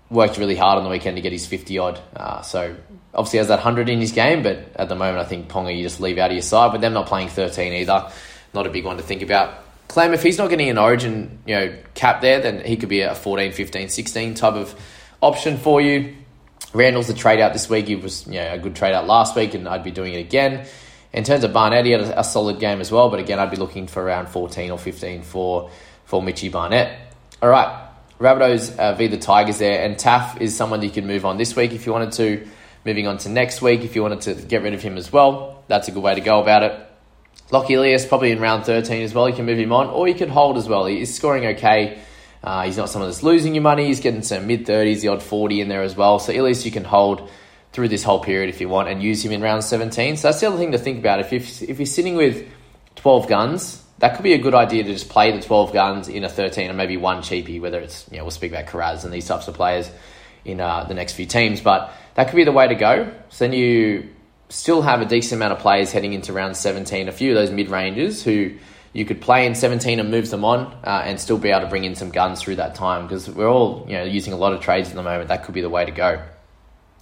worked 0.09 0.37
really 0.37 0.55
hard 0.55 0.77
on 0.77 0.83
the 0.83 0.89
weekend 0.89 1.17
to 1.17 1.21
get 1.21 1.31
his 1.31 1.45
50 1.45 1.77
odd. 1.79 1.99
Uh, 2.15 2.41
so 2.41 2.75
obviously 3.13 3.39
has 3.39 3.49
that 3.49 3.55
100 3.55 3.89
in 3.89 3.99
his 3.99 4.11
game, 4.11 4.41
but 4.41 4.59
at 4.75 4.89
the 4.89 4.95
moment 4.95 5.19
I 5.19 5.25
think 5.25 5.49
Ponga 5.49 5.75
you 5.75 5.83
just 5.83 5.99
leave 5.99 6.17
out 6.17 6.31
of 6.31 6.33
your 6.33 6.41
side. 6.41 6.71
But 6.71 6.81
them 6.81 6.93
not 6.93 7.07
playing 7.07 7.29
13 7.29 7.73
either, 7.73 8.09
not 8.53 8.67
a 8.67 8.69
big 8.69 8.85
one 8.85 8.97
to 8.97 9.03
think 9.03 9.21
about. 9.21 9.63
Clem, 9.87 10.13
if 10.13 10.21
he's 10.21 10.37
not 10.37 10.49
getting 10.49 10.69
an 10.69 10.77
origin 10.77 11.39
you 11.45 11.55
know 11.55 11.77
cap 11.93 12.21
there, 12.21 12.39
then 12.41 12.63
he 12.63 12.77
could 12.77 12.89
be 12.89 13.01
a 13.01 13.15
14, 13.15 13.51
15, 13.51 13.89
16 13.89 14.33
type 14.35 14.53
of 14.53 14.75
option 15.21 15.57
for 15.57 15.81
you. 15.81 16.15
Randall's 16.73 17.07
the 17.07 17.13
trade 17.13 17.39
out 17.39 17.53
this 17.53 17.69
week. 17.69 17.87
He 17.87 17.95
was 17.95 18.27
you 18.27 18.33
know, 18.33 18.53
a 18.53 18.57
good 18.57 18.75
trade 18.75 18.93
out 18.93 19.07
last 19.07 19.35
week, 19.35 19.53
and 19.53 19.67
I'd 19.67 19.83
be 19.83 19.91
doing 19.91 20.13
it 20.13 20.19
again. 20.19 20.67
In 21.13 21.23
terms 21.23 21.43
of 21.43 21.53
Barnett, 21.53 21.85
he 21.85 21.91
had 21.91 22.01
a, 22.01 22.19
a 22.19 22.23
solid 22.23 22.59
game 22.59 22.81
as 22.81 22.91
well, 22.91 23.09
but 23.09 23.19
again, 23.19 23.39
I'd 23.39 23.49
be 23.49 23.57
looking 23.57 23.87
for 23.87 24.03
around 24.03 24.27
14 24.27 24.71
or 24.71 24.77
15 24.77 25.23
for 25.23 25.69
for 26.07 26.23
Mitchy 26.23 26.49
Barnett. 26.49 26.99
All 27.41 27.49
right, 27.49 27.89
Rabbitohs 28.19 28.75
uh, 28.77 28.95
v 28.95 29.07
the 29.07 29.17
Tigers 29.17 29.59
there, 29.59 29.83
and 29.85 29.99
Taff 29.99 30.41
is 30.41 30.55
someone 30.55 30.81
you 30.81 30.89
can 30.89 31.05
move 31.05 31.25
on 31.25 31.37
this 31.37 31.55
week 31.55 31.73
if 31.73 31.85
you 31.85 31.91
wanted 31.91 32.13
to. 32.13 32.47
Moving 32.85 33.07
on 33.07 33.17
to 33.19 33.29
next 33.29 33.61
week, 33.61 33.81
if 33.81 33.95
you 33.95 34.01
wanted 34.01 34.21
to 34.21 34.33
get 34.33 34.63
rid 34.63 34.73
of 34.73 34.81
him 34.81 34.97
as 34.97 35.11
well, 35.11 35.63
that's 35.67 35.89
a 35.89 35.91
good 35.91 36.01
way 36.01 36.15
to 36.15 36.21
go 36.21 36.41
about 36.41 36.63
it. 36.63 36.79
Lockie 37.51 37.73
Ilias 37.73 38.05
probably 38.05 38.31
in 38.31 38.39
round 38.39 38.65
13 38.65 39.03
as 39.03 39.13
well. 39.13 39.27
You 39.27 39.35
can 39.35 39.45
move 39.45 39.59
him 39.59 39.73
on, 39.73 39.87
or 39.87 40.07
you 40.07 40.15
could 40.15 40.29
hold 40.29 40.57
as 40.57 40.69
well. 40.69 40.85
He's 40.85 41.13
scoring 41.13 41.45
okay. 41.45 41.99
Uh, 42.41 42.63
he's 42.63 42.77
not 42.77 42.89
someone 42.89 43.09
that's 43.09 43.23
losing 43.23 43.53
your 43.53 43.63
money. 43.63 43.87
He's 43.87 43.99
getting 43.99 44.21
some 44.21 44.47
mid 44.47 44.65
30s, 44.65 45.01
the 45.01 45.09
odd 45.09 45.21
40 45.21 45.59
in 45.59 45.67
there 45.67 45.83
as 45.83 45.97
well. 45.97 46.19
So 46.19 46.31
Ilias 46.31 46.65
you 46.65 46.71
can 46.71 46.85
hold 46.85 47.29
through 47.73 47.89
this 47.89 48.03
whole 48.03 48.19
period 48.19 48.49
if 48.49 48.61
you 48.61 48.69
want 48.69 48.87
and 48.87 49.03
use 49.03 49.23
him 49.23 49.33
in 49.33 49.41
round 49.41 49.65
17. 49.65 50.15
So 50.15 50.29
that's 50.29 50.39
the 50.39 50.47
other 50.47 50.57
thing 50.57 50.71
to 50.71 50.77
think 50.77 50.99
about. 50.99 51.19
If, 51.19 51.33
you 51.33 51.39
if 51.67 51.79
you're 51.79 51.85
sitting 51.85 52.15
with 52.15 52.47
12 52.95 53.27
guns, 53.27 53.83
that 53.99 54.15
could 54.15 54.23
be 54.23 54.33
a 54.33 54.37
good 54.37 54.53
idea 54.53 54.83
to 54.83 54.93
just 54.93 55.09
play 55.09 55.31
the 55.31 55.41
12 55.41 55.73
guns 55.73 56.07
in 56.07 56.23
a 56.23 56.29
13 56.29 56.67
and 56.67 56.77
maybe 56.77 56.97
one 56.97 57.19
cheapie, 57.19 57.59
whether 57.59 57.79
it's, 57.79 58.05
you 58.11 58.17
know, 58.17 58.23
we'll 58.23 58.31
speak 58.31 58.51
about 58.51 58.67
Kiraz 58.67 59.03
and 59.03 59.13
these 59.13 59.27
types 59.27 59.47
of 59.47 59.55
players 59.55 59.89
in 60.45 60.59
uh, 60.59 60.83
the 60.83 60.93
next 60.93 61.13
few 61.13 61.25
teams, 61.25 61.61
but 61.61 61.91
that 62.15 62.27
could 62.27 62.35
be 62.35 62.43
the 62.43 62.51
way 62.51 62.67
to 62.67 62.75
go. 62.75 63.11
So 63.29 63.45
then 63.45 63.53
you 63.53 64.09
still 64.49 64.81
have 64.81 65.01
a 65.01 65.05
decent 65.05 65.39
amount 65.39 65.53
of 65.53 65.59
players 65.59 65.91
heading 65.91 66.13
into 66.13 66.31
round 66.31 66.55
17, 66.55 67.09
a 67.09 67.11
few 67.11 67.31
of 67.31 67.35
those 67.35 67.51
mid 67.51 67.69
ranges 67.69 68.23
who 68.23 68.53
you 68.93 69.05
could 69.05 69.21
play 69.21 69.45
in 69.45 69.55
17 69.55 69.99
and 69.99 70.09
move 70.09 70.29
them 70.29 70.45
on 70.45 70.73
uh, 70.83 71.01
and 71.05 71.19
still 71.19 71.37
be 71.37 71.49
able 71.49 71.61
to 71.61 71.67
bring 71.67 71.83
in 71.83 71.95
some 71.95 72.09
guns 72.09 72.41
through 72.41 72.55
that 72.55 72.75
time 72.75 73.03
because 73.05 73.29
we're 73.29 73.49
all 73.49 73.85
you 73.87 73.93
know 73.93 74.03
using 74.03 74.33
a 74.33 74.37
lot 74.37 74.53
of 74.53 74.61
trades 74.61 74.89
at 74.89 74.95
the 74.95 75.03
moment. 75.03 75.27
That 75.27 75.43
could 75.43 75.53
be 75.53 75.61
the 75.61 75.69
way 75.69 75.85
to 75.85 75.91
go. 75.91 76.23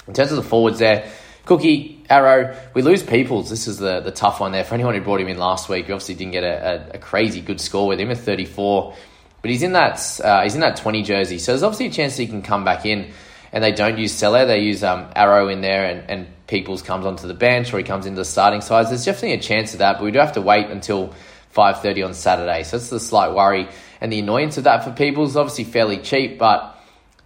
In 0.07 0.13
terms 0.13 0.31
of 0.31 0.37
the 0.37 0.43
forwards 0.43 0.79
there, 0.79 1.09
Cookie, 1.45 2.03
Arrow, 2.09 2.57
we 2.73 2.81
lose 2.81 3.03
Peoples. 3.03 3.49
This 3.49 3.67
is 3.67 3.77
the, 3.77 4.01
the 4.01 4.11
tough 4.11 4.39
one 4.39 4.51
there. 4.51 4.63
For 4.63 4.73
anyone 4.73 4.95
who 4.95 5.01
brought 5.01 5.21
him 5.21 5.27
in 5.27 5.37
last 5.37 5.69
week, 5.69 5.87
we 5.87 5.93
obviously 5.93 6.15
didn't 6.15 6.33
get 6.33 6.43
a, 6.43 6.91
a, 6.93 6.95
a 6.95 6.97
crazy 6.97 7.41
good 7.41 7.61
score 7.61 7.87
with 7.87 7.99
him 7.99 8.09
at 8.11 8.17
34. 8.17 8.95
But 9.41 9.51
he's 9.51 9.61
in 9.61 9.73
that 9.73 10.19
uh, 10.23 10.41
he's 10.41 10.55
in 10.55 10.61
that 10.61 10.77
20 10.77 11.03
jersey, 11.03 11.37
so 11.37 11.51
there's 11.51 11.61
obviously 11.61 11.85
a 11.85 11.91
chance 11.91 12.17
he 12.17 12.25
can 12.25 12.41
come 12.41 12.65
back 12.65 12.85
in. 12.85 13.11
and 13.51 13.63
they 13.63 13.71
don't 13.71 13.99
use 13.99 14.11
Sele, 14.11 14.45
they 14.47 14.59
use 14.59 14.83
um, 14.83 15.07
Arrow 15.15 15.47
in 15.49 15.61
there, 15.61 15.85
and, 15.85 16.09
and 16.09 16.27
Peoples 16.47 16.81
comes 16.81 17.05
onto 17.05 17.27
the 17.27 17.33
bench 17.33 17.73
or 17.73 17.77
he 17.77 17.83
comes 17.83 18.05
into 18.05 18.17
the 18.17 18.25
starting 18.25 18.61
side. 18.61 18.87
There's 18.87 19.05
definitely 19.05 19.33
a 19.33 19.41
chance 19.41 19.73
of 19.73 19.79
that, 19.79 19.97
but 19.97 20.03
we 20.03 20.11
do 20.11 20.19
have 20.19 20.33
to 20.33 20.41
wait 20.41 20.69
until 20.69 21.13
5.30 21.55 22.05
on 22.05 22.13
Saturday. 22.13 22.63
So 22.63 22.77
that's 22.77 22.89
the 22.89 22.99
slight 22.99 23.33
worry. 23.33 23.67
And 24.01 24.11
the 24.11 24.19
annoyance 24.19 24.57
of 24.57 24.65
that 24.65 24.83
for 24.83 24.91
Peoples 24.91 25.35
obviously 25.35 25.63
fairly 25.63 25.97
cheap, 25.97 26.37
but 26.37 26.75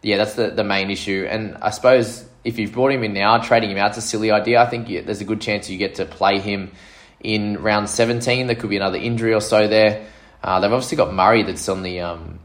yeah, 0.01 0.17
that's 0.17 0.35
the, 0.35 0.51
the 0.51 0.63
main 0.63 0.91
issue. 0.91 1.27
And 1.29 1.57
I 1.61 1.71
suppose 1.71 2.28
if 2.43 2.57
you've 2.57 2.71
brought 2.71 2.91
him 2.91 3.03
in 3.03 3.13
now, 3.13 3.37
trading 3.39 3.71
him 3.71 3.77
out's 3.77 3.97
a 3.97 4.01
silly 4.01 4.31
idea. 4.31 4.61
I 4.61 4.65
think 4.65 4.87
there's 5.05 5.21
a 5.21 5.25
good 5.25 5.41
chance 5.41 5.69
you 5.69 5.77
get 5.77 5.95
to 5.95 6.05
play 6.05 6.39
him 6.39 6.71
in 7.19 7.61
round 7.61 7.89
17. 7.89 8.47
There 8.47 8.55
could 8.55 8.69
be 8.69 8.77
another 8.77 8.97
injury 8.97 9.33
or 9.33 9.41
so 9.41 9.67
there. 9.67 10.07
Uh, 10.41 10.59
they've 10.59 10.71
obviously 10.71 10.95
got 10.95 11.13
Murray 11.13 11.43
that's 11.43 11.67
on 11.67 11.83
the 11.83 11.99
um, 11.99 12.39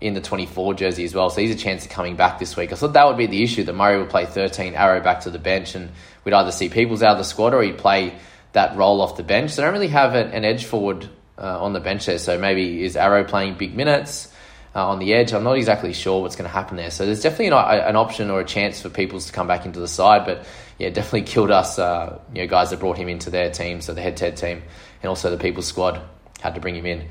in 0.00 0.14
the 0.14 0.20
24 0.20 0.74
jersey 0.74 1.04
as 1.04 1.14
well, 1.14 1.28
so 1.30 1.40
he's 1.40 1.50
a 1.50 1.58
chance 1.58 1.84
of 1.84 1.90
coming 1.90 2.16
back 2.16 2.38
this 2.38 2.56
week. 2.56 2.72
I 2.72 2.74
thought 2.74 2.94
that 2.94 3.06
would 3.06 3.18
be 3.18 3.26
the 3.26 3.42
issue 3.42 3.64
that 3.64 3.72
Murray 3.74 3.98
would 3.98 4.08
play 4.08 4.24
13, 4.24 4.74
Arrow 4.74 5.00
back 5.00 5.20
to 5.20 5.30
the 5.30 5.38
bench, 5.38 5.74
and 5.74 5.90
we'd 6.24 6.32
either 6.32 6.52
see 6.52 6.68
Peoples 6.68 7.02
out 7.02 7.12
of 7.12 7.18
the 7.18 7.24
squad 7.24 7.52
or 7.52 7.62
he'd 7.62 7.78
play 7.78 8.14
that 8.52 8.76
role 8.76 9.00
off 9.02 9.16
the 9.16 9.22
bench. 9.22 9.50
So 9.50 9.62
they 9.62 9.66
don't 9.66 9.74
really 9.74 9.88
have 9.88 10.14
an 10.14 10.44
edge 10.44 10.64
forward 10.64 11.08
uh, 11.38 11.62
on 11.62 11.72
the 11.72 11.80
bench 11.80 12.06
there. 12.06 12.18
So 12.18 12.38
maybe 12.38 12.82
is 12.82 12.96
Arrow 12.96 13.24
playing 13.24 13.54
big 13.54 13.74
minutes 13.74 14.32
uh, 14.74 14.88
on 14.88 14.98
the 14.98 15.12
edge? 15.14 15.32
I'm 15.32 15.44
not 15.44 15.56
exactly 15.56 15.92
sure 15.92 16.22
what's 16.22 16.36
going 16.36 16.48
to 16.48 16.54
happen 16.54 16.76
there. 16.76 16.90
So 16.90 17.06
there's 17.06 17.22
definitely 17.22 17.48
an, 17.48 17.54
an, 17.54 17.96
option 17.96 18.30
or 18.30 18.40
a 18.40 18.44
chance 18.44 18.80
for 18.80 18.88
Peoples 18.88 19.26
to 19.26 19.32
come 19.32 19.46
back 19.46 19.66
into 19.66 19.80
the 19.80 19.88
side, 19.88 20.26
but 20.26 20.46
yeah, 20.78 20.90
definitely 20.90 21.22
killed 21.22 21.50
us. 21.50 21.78
Uh, 21.78 22.18
you 22.34 22.42
know, 22.42 22.46
guys 22.48 22.70
that 22.70 22.80
brought 22.80 22.96
him 22.96 23.08
into 23.08 23.30
their 23.30 23.50
team, 23.50 23.80
so 23.80 23.94
the 23.94 24.02
head-to-head 24.02 24.36
team, 24.36 24.62
and 25.02 25.08
also 25.08 25.30
the 25.30 25.38
People's 25.38 25.66
squad 25.66 26.00
had 26.40 26.54
to 26.54 26.60
bring 26.60 26.76
him 26.76 26.86
in. 26.86 27.08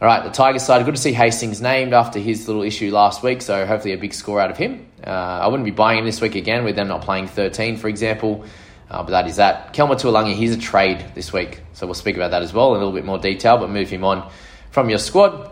All 0.00 0.08
right, 0.08 0.24
the 0.24 0.30
Tigers 0.30 0.64
side. 0.64 0.84
Good 0.84 0.96
to 0.96 1.00
see 1.00 1.12
Hastings 1.12 1.62
named 1.62 1.92
after 1.92 2.18
his 2.18 2.48
little 2.48 2.62
issue 2.64 2.90
last 2.90 3.22
week, 3.22 3.40
so 3.40 3.64
hopefully 3.66 3.94
a 3.94 3.98
big 3.98 4.12
score 4.12 4.40
out 4.40 4.50
of 4.50 4.56
him. 4.56 4.88
Uh, 5.06 5.10
I 5.10 5.46
wouldn't 5.46 5.64
be 5.64 5.70
buying 5.70 6.00
him 6.00 6.04
this 6.04 6.20
week 6.20 6.34
again 6.34 6.64
with 6.64 6.74
them 6.74 6.88
not 6.88 7.02
playing 7.02 7.28
13, 7.28 7.76
for 7.76 7.86
example. 7.86 8.44
Uh, 8.90 9.04
but 9.04 9.10
that 9.10 9.28
is 9.28 9.36
that. 9.36 9.72
Kelma 9.72 9.94
Tuilagi, 9.94 10.34
he's 10.34 10.52
a 10.52 10.58
trade 10.58 11.04
this 11.14 11.32
week, 11.32 11.60
so 11.72 11.86
we'll 11.86 11.94
speak 11.94 12.16
about 12.16 12.32
that 12.32 12.42
as 12.42 12.52
well 12.52 12.74
in 12.74 12.82
a 12.82 12.84
little 12.84 12.92
bit 12.92 13.04
more 13.04 13.18
detail, 13.18 13.58
but 13.58 13.70
move 13.70 13.88
him 13.88 14.02
on 14.02 14.28
from 14.72 14.90
your 14.90 14.98
squad. 14.98 15.51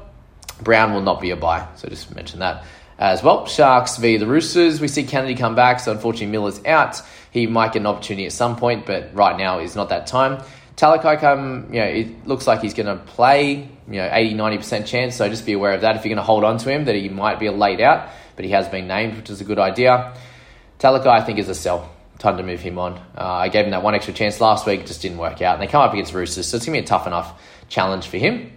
Brown 0.62 0.92
will 0.92 1.02
not 1.02 1.20
be 1.20 1.30
a 1.30 1.36
buy, 1.36 1.66
so 1.76 1.88
just 1.88 2.14
mention 2.14 2.40
that 2.40 2.64
as 2.98 3.22
well. 3.22 3.46
Sharks 3.46 3.96
v 3.96 4.18
the 4.18 4.26
Roosters. 4.26 4.80
We 4.80 4.88
see 4.88 5.04
Kennedy 5.04 5.34
come 5.34 5.54
back, 5.54 5.80
so 5.80 5.90
unfortunately 5.90 6.28
Miller's 6.28 6.64
out. 6.64 7.00
He 7.30 7.46
might 7.46 7.72
get 7.72 7.80
an 7.80 7.86
opportunity 7.86 8.26
at 8.26 8.32
some 8.32 8.56
point, 8.56 8.86
but 8.86 9.14
right 9.14 9.36
now 9.38 9.60
is 9.60 9.74
not 9.74 9.88
that 9.88 10.06
time. 10.06 10.42
Talakai 10.76 11.20
come, 11.20 11.68
you 11.72 11.80
know, 11.80 11.86
it 11.86 12.26
looks 12.26 12.46
like 12.46 12.62
he's 12.62 12.74
going 12.74 12.86
to 12.86 13.02
play, 13.04 13.68
you 13.86 13.96
know, 13.96 14.08
80, 14.10 14.34
90% 14.34 14.86
chance. 14.86 15.16
So 15.16 15.28
just 15.28 15.44
be 15.44 15.52
aware 15.52 15.72
of 15.72 15.82
that. 15.82 15.96
If 15.96 16.04
you're 16.04 16.14
going 16.14 16.16
to 16.16 16.22
hold 16.22 16.42
on 16.42 16.58
to 16.58 16.70
him, 16.70 16.86
that 16.86 16.94
he 16.94 17.08
might 17.08 17.38
be 17.38 17.46
a 17.46 17.52
late 17.52 17.80
out, 17.80 18.08
but 18.36 18.44
he 18.44 18.52
has 18.52 18.68
been 18.68 18.88
named, 18.88 19.16
which 19.16 19.28
is 19.28 19.40
a 19.40 19.44
good 19.44 19.58
idea. 19.58 20.14
Talakai, 20.78 21.06
I 21.06 21.22
think, 21.22 21.38
is 21.38 21.48
a 21.48 21.54
sell. 21.54 21.90
Time 22.18 22.36
to 22.36 22.42
move 22.42 22.60
him 22.60 22.78
on. 22.78 22.94
Uh, 23.16 23.24
I 23.24 23.48
gave 23.48 23.64
him 23.64 23.70
that 23.72 23.82
one 23.82 23.94
extra 23.94 24.12
chance 24.14 24.40
last 24.40 24.66
week, 24.66 24.86
just 24.86 25.02
didn't 25.02 25.18
work 25.18 25.40
out. 25.42 25.54
And 25.54 25.62
they 25.62 25.70
come 25.70 25.82
up 25.82 25.92
against 25.92 26.12
Roosters, 26.12 26.48
so 26.48 26.56
it's 26.56 26.66
going 26.66 26.76
to 26.76 26.80
be 26.80 26.84
a 26.84 26.88
tough 26.88 27.06
enough 27.06 27.40
challenge 27.68 28.06
for 28.08 28.18
him. 28.18 28.52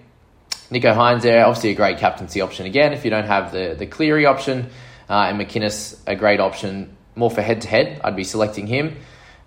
Nicho 0.74 0.96
Hynes 0.96 1.22
there, 1.22 1.46
obviously 1.46 1.72
a 1.72 1.76
great 1.76 2.00
captaincy 2.00 2.42
option 2.42 2.66
again. 2.66 2.94
If 2.94 3.06
you 3.06 3.12
don't 3.12 3.28
have 3.28 3.52
the, 3.52 3.76
the 3.78 3.86
Cleary 3.86 4.26
option, 4.26 4.70
uh, 5.10 5.28
and 5.28 5.40
McInnes, 5.40 6.00
a 6.08 6.16
great 6.16 6.40
option 6.40 6.96
more 7.16 7.30
for 7.30 7.42
head 7.42 7.62
to 7.62 7.68
head, 7.68 8.02
I'd 8.04 8.16
be 8.16 8.24
selecting 8.24 8.68
him. 8.68 8.98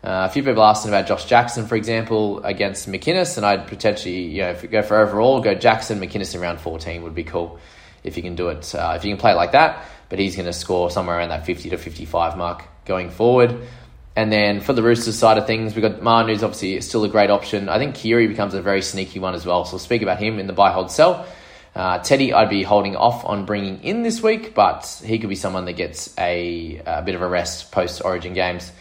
Uh, 0.04 0.28
a 0.28 0.33
few 0.33 0.42
people 0.42 0.62
asking 0.62 0.90
about 0.90 1.09
Josh 1.09 1.25
Jackson, 1.25 1.66
for 1.66 1.75
example, 1.75 2.45
against 2.45 2.88
McInnes, 2.88 3.37
and 3.37 3.45
I'd 3.45 3.66
potentially, 3.66 4.26
you 4.26 4.42
know, 4.42 4.50
if 4.50 4.62
you 4.62 4.68
go 4.68 4.83
for 4.83 4.99
overall, 4.99 5.40
go 5.40 5.54
Jackson, 5.54 5.99
McInnes 6.00 6.35
in 6.35 6.40
round 6.40 6.61
14 6.61 7.02
would 7.02 7.14
be 7.14 7.25
cool 7.25 7.59
if 8.04 8.16
you 8.16 8.23
can 8.23 8.37
do 8.37 8.49
it. 8.49 8.73
Uh, 8.75 8.95
if 8.97 9.04
you 9.04 9.11
can 9.11 9.18
play 9.18 9.33
it 9.33 9.37
like 9.37 9.52
that, 9.52 9.85
but 10.09 10.21
he's 10.21 10.37
going 10.37 10.47
to 10.47 10.52
score 10.52 10.90
somewhere 10.90 11.18
around 11.18 11.30
that 11.30 11.45
50 11.45 11.71
to 11.71 11.76
55 11.78 12.37
mark 12.37 12.64
going 12.85 13.11
forward. 13.11 13.66
And 14.16 14.32
then 14.32 14.61
for 14.61 14.73
the 14.73 14.82
Roosters 14.82 15.16
side 15.16 15.37
of 15.37 15.46
things, 15.46 15.75
we've 15.75 15.82
got 15.82 16.02
Manu, 16.02 16.32
who's 16.32 16.42
obviously 16.42 16.80
still 16.80 17.04
a 17.04 17.08
great 17.08 17.28
option. 17.28 17.68
I 17.68 17.78
think 17.78 17.94
Keary 17.94 18.26
becomes 18.26 18.54
a 18.54 18.62
very 18.62 18.80
sneaky 18.80 19.18
one 19.18 19.35
as 19.35 19.44
well. 19.44 19.66
So 19.66 19.73
we'll 19.73 19.78
speak 19.80 20.00
about 20.00 20.18
him 20.18 20.38
in 20.38 20.46
the 20.46 20.54
buy, 20.54 20.73
hold, 20.73 20.90
sell. 20.90 21.26
Uh, 21.75 21.99
Teddy, 21.99 22.32
I'd 22.32 22.49
be 22.49 22.62
holding 22.62 22.96
off 22.96 23.26
on 23.26 23.44
bringing 23.44 23.85
in 23.85 24.02
this 24.02 24.23
week, 24.23 24.54
but 24.54 25.02
he 25.04 25.18
could 25.18 25.28
be 25.28 25.37
someone 25.37 25.66
that 25.66 25.75
gets 25.75 26.14
a, 26.16 26.80
a 26.87 27.02
bit 27.02 27.14
of 27.14 27.20
a 27.20 27.28
rest 27.28 27.70
post 27.70 28.00
Origin 28.02 28.32
games. 28.32 28.73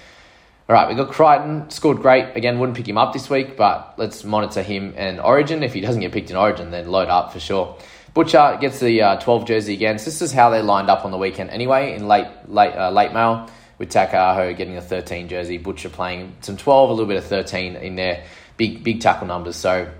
All 0.69 0.73
right, 0.73 0.87
we've 0.87 0.97
got 0.97 1.11
Crichton, 1.11 1.69
scored 1.69 1.97
great. 1.97 2.37
Again, 2.37 2.57
wouldn't 2.57 2.77
pick 2.77 2.87
him 2.87 2.97
up 2.97 3.11
this 3.11 3.29
week, 3.29 3.57
but 3.57 3.95
let's 3.97 4.23
monitor 4.23 4.61
him 4.63 4.93
and 4.95 5.19
Origin. 5.19 5.61
If 5.61 5.73
he 5.73 5.81
doesn't 5.81 5.99
get 5.99 6.13
picked 6.13 6.31
in 6.31 6.37
Origin, 6.37 6.71
then 6.71 6.87
load 6.87 7.09
up 7.09 7.33
for 7.33 7.41
sure. 7.41 7.77
Butcher 8.13 8.57
gets 8.61 8.79
the 8.79 9.01
uh, 9.01 9.19
12 9.19 9.45
jersey 9.45 9.73
again. 9.73 9.99
So 9.99 10.05
this 10.05 10.21
is 10.21 10.31
how 10.31 10.49
they 10.49 10.61
lined 10.61 10.89
up 10.89 11.03
on 11.03 11.11
the 11.11 11.17
weekend 11.17 11.49
anyway, 11.49 11.93
in 11.93 12.07
late 12.07 12.27
late 12.47 12.73
uh, 12.73 12.89
late 12.89 13.11
mail, 13.11 13.49
with 13.77 13.89
Taukei'aho 13.89 14.55
getting 14.55 14.77
a 14.77 14.81
13 14.81 15.27
jersey, 15.27 15.57
Butcher 15.57 15.89
playing 15.89 16.35
some 16.41 16.57
12, 16.57 16.89
a 16.89 16.93
little 16.93 17.07
bit 17.07 17.17
of 17.17 17.25
13 17.25 17.75
in 17.75 17.95
there. 17.95 18.23
Big, 18.57 18.83
big 18.83 19.01
tackle 19.01 19.27
numbers. 19.27 19.55
So 19.55 19.91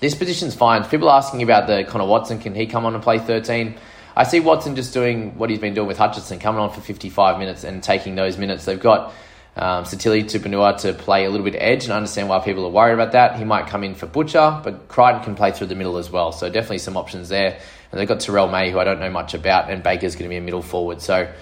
this 0.00 0.14
position's 0.14 0.54
fine. 0.54 0.84
People 0.84 1.08
are 1.08 1.16
asking 1.16 1.42
about 1.42 1.66
the 1.66 1.84
Connor 1.84 2.06
Watson, 2.06 2.38
can 2.38 2.54
he 2.54 2.66
come 2.66 2.84
on 2.84 2.94
and 2.94 3.02
play 3.02 3.18
13? 3.18 3.76
I 4.14 4.24
see 4.24 4.40
Watson 4.40 4.76
just 4.76 4.92
doing 4.92 5.38
what 5.38 5.48
he's 5.48 5.58
been 5.58 5.74
doing 5.74 5.86
with 5.86 5.96
Hutchinson, 5.96 6.38
coming 6.38 6.60
on 6.60 6.70
for 6.70 6.80
55 6.80 7.38
minutes 7.38 7.64
and 7.64 7.82
taking 7.82 8.14
those 8.14 8.36
minutes. 8.36 8.64
They've 8.64 8.78
got 8.78 9.12
um, 9.56 9.84
Sitili 9.84 10.24
Tupouniua 10.24 10.76
to 10.78 10.92
play 10.92 11.24
a 11.24 11.30
little 11.30 11.44
bit 11.44 11.56
edge 11.56 11.84
and 11.84 11.92
I 11.92 11.96
understand 11.96 12.28
why 12.28 12.38
people 12.40 12.64
are 12.64 12.70
worried 12.70 12.94
about 12.94 13.12
that. 13.12 13.36
He 13.38 13.44
might 13.44 13.66
come 13.68 13.84
in 13.84 13.94
for 13.94 14.06
Butcher, 14.06 14.60
but 14.62 14.88
Crichton 14.88 15.22
can 15.22 15.34
play 15.34 15.52
through 15.52 15.68
the 15.68 15.74
middle 15.74 15.96
as 15.96 16.10
well. 16.10 16.32
So 16.32 16.48
definitely 16.48 16.78
some 16.78 16.96
options 16.96 17.28
there. 17.28 17.58
And 17.90 18.00
they've 18.00 18.06
got 18.06 18.20
Terrell 18.20 18.48
May, 18.48 18.70
who 18.70 18.78
I 18.78 18.84
don't 18.84 19.00
know 19.00 19.10
much 19.10 19.34
about, 19.34 19.70
and 19.70 19.82
Baker's 19.82 20.14
going 20.14 20.24
to 20.24 20.28
be 20.28 20.36
a 20.36 20.40
middle 20.40 20.62
forward. 20.62 21.00
So 21.00 21.32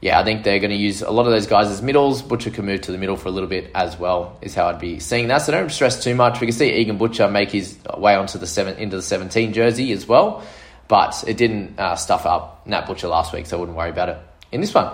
yeah, 0.00 0.18
I 0.18 0.24
think 0.24 0.44
they're 0.44 0.58
going 0.60 0.70
to 0.70 0.76
use 0.76 1.02
a 1.02 1.10
lot 1.10 1.26
of 1.26 1.32
those 1.32 1.46
guys 1.46 1.68
as 1.68 1.82
middles. 1.82 2.22
Butcher 2.22 2.50
can 2.50 2.64
move 2.64 2.80
to 2.82 2.92
the 2.92 2.96
middle 2.96 3.16
for 3.16 3.28
a 3.28 3.30
little 3.30 3.48
bit 3.48 3.70
as 3.74 3.98
well, 3.98 4.38
is 4.40 4.54
how 4.54 4.66
I'd 4.66 4.78
be 4.78 4.98
seeing 4.98 5.28
that. 5.28 5.38
So 5.38 5.52
don't 5.52 5.70
stress 5.70 6.02
too 6.02 6.14
much. 6.14 6.40
We 6.40 6.46
can 6.46 6.56
see 6.56 6.72
Egan 6.72 6.96
Butcher 6.96 7.28
make 7.28 7.50
his 7.50 7.78
way 7.98 8.14
onto 8.14 8.38
the 8.38 8.46
seven 8.46 8.78
into 8.78 8.96
the 8.96 9.02
17 9.02 9.52
jersey 9.52 9.92
as 9.92 10.06
well, 10.06 10.42
but 10.88 11.22
it 11.26 11.36
didn't 11.36 11.78
uh, 11.78 11.96
stuff 11.96 12.24
up 12.24 12.66
Nat 12.66 12.86
Butcher 12.86 13.08
last 13.08 13.34
week, 13.34 13.44
so 13.44 13.58
I 13.58 13.60
wouldn't 13.60 13.76
worry 13.76 13.90
about 13.90 14.08
it. 14.08 14.18
In 14.52 14.62
this 14.62 14.72
one, 14.72 14.90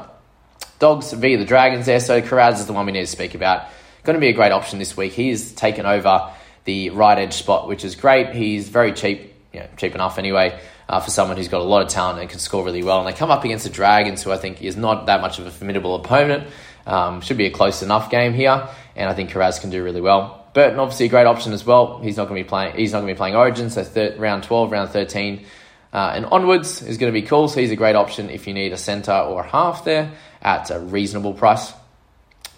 Dogs 0.80 1.12
v 1.12 1.36
the 1.36 1.44
Dragons 1.44 1.86
there. 1.86 2.00
So 2.00 2.20
Kiraz 2.20 2.54
is 2.54 2.66
the 2.66 2.72
one 2.72 2.84
we 2.84 2.92
need 2.92 3.00
to 3.00 3.06
speak 3.06 3.34
about. 3.34 3.68
Going 4.02 4.14
to 4.14 4.20
be 4.20 4.28
a 4.28 4.34
great 4.34 4.52
option 4.52 4.78
this 4.78 4.96
week. 4.96 5.12
He's 5.12 5.52
taken 5.52 5.86
over 5.86 6.32
the 6.64 6.90
right 6.90 7.18
edge 7.18 7.34
spot, 7.34 7.68
which 7.68 7.84
is 7.84 7.94
great. 7.94 8.34
He's 8.34 8.68
very 8.68 8.92
cheap, 8.92 9.34
you 9.56 9.62
know, 9.62 9.68
cheap 9.76 9.94
enough 9.94 10.18
anyway, 10.18 10.60
uh, 10.88 11.00
for 11.00 11.10
someone 11.10 11.38
who's 11.38 11.48
got 11.48 11.62
a 11.62 11.64
lot 11.64 11.82
of 11.82 11.88
talent 11.88 12.20
and 12.20 12.28
can 12.28 12.38
score 12.38 12.62
really 12.62 12.82
well. 12.82 12.98
And 12.98 13.08
they 13.08 13.18
come 13.18 13.30
up 13.30 13.42
against 13.44 13.64
the 13.64 13.70
Dragons, 13.70 14.22
who 14.22 14.30
I 14.30 14.36
think 14.36 14.62
is 14.62 14.76
not 14.76 15.06
that 15.06 15.22
much 15.22 15.38
of 15.38 15.46
a 15.46 15.50
formidable 15.50 15.94
opponent. 15.94 16.48
Um, 16.86 17.22
should 17.22 17.38
be 17.38 17.46
a 17.46 17.50
close 17.50 17.82
enough 17.82 18.10
game 18.10 18.32
here, 18.34 18.68
and 18.94 19.10
I 19.10 19.14
think 19.14 19.30
Kiraz 19.30 19.60
can 19.60 19.70
do 19.70 19.82
really 19.82 20.00
well. 20.00 20.46
Burton 20.54 20.78
obviously 20.78 21.06
a 21.06 21.08
great 21.08 21.26
option 21.26 21.52
as 21.52 21.66
well. 21.66 21.98
He's 21.98 22.16
not 22.16 22.28
going 22.28 22.38
to 22.38 22.44
be 22.44 22.48
playing. 22.48 22.76
He's 22.76 22.92
not 22.92 23.00
going 23.00 23.08
to 23.08 23.14
be 23.14 23.18
playing 23.18 23.34
Origin, 23.34 23.70
so 23.70 23.82
thir- 23.82 24.14
round 24.18 24.44
twelve, 24.44 24.70
round 24.70 24.90
thirteen. 24.90 25.46
Uh, 25.92 26.12
and 26.14 26.26
onwards 26.26 26.82
is 26.82 26.98
going 26.98 27.12
to 27.12 27.18
be 27.18 27.26
cool. 27.26 27.48
So 27.48 27.60
he's 27.60 27.70
a 27.70 27.76
great 27.76 27.96
option 27.96 28.28
if 28.30 28.46
you 28.46 28.54
need 28.54 28.72
a 28.72 28.76
centre 28.76 29.12
or 29.12 29.40
a 29.42 29.48
half 29.48 29.84
there 29.84 30.12
at 30.42 30.70
a 30.70 30.78
reasonable 30.78 31.32
price. 31.32 31.72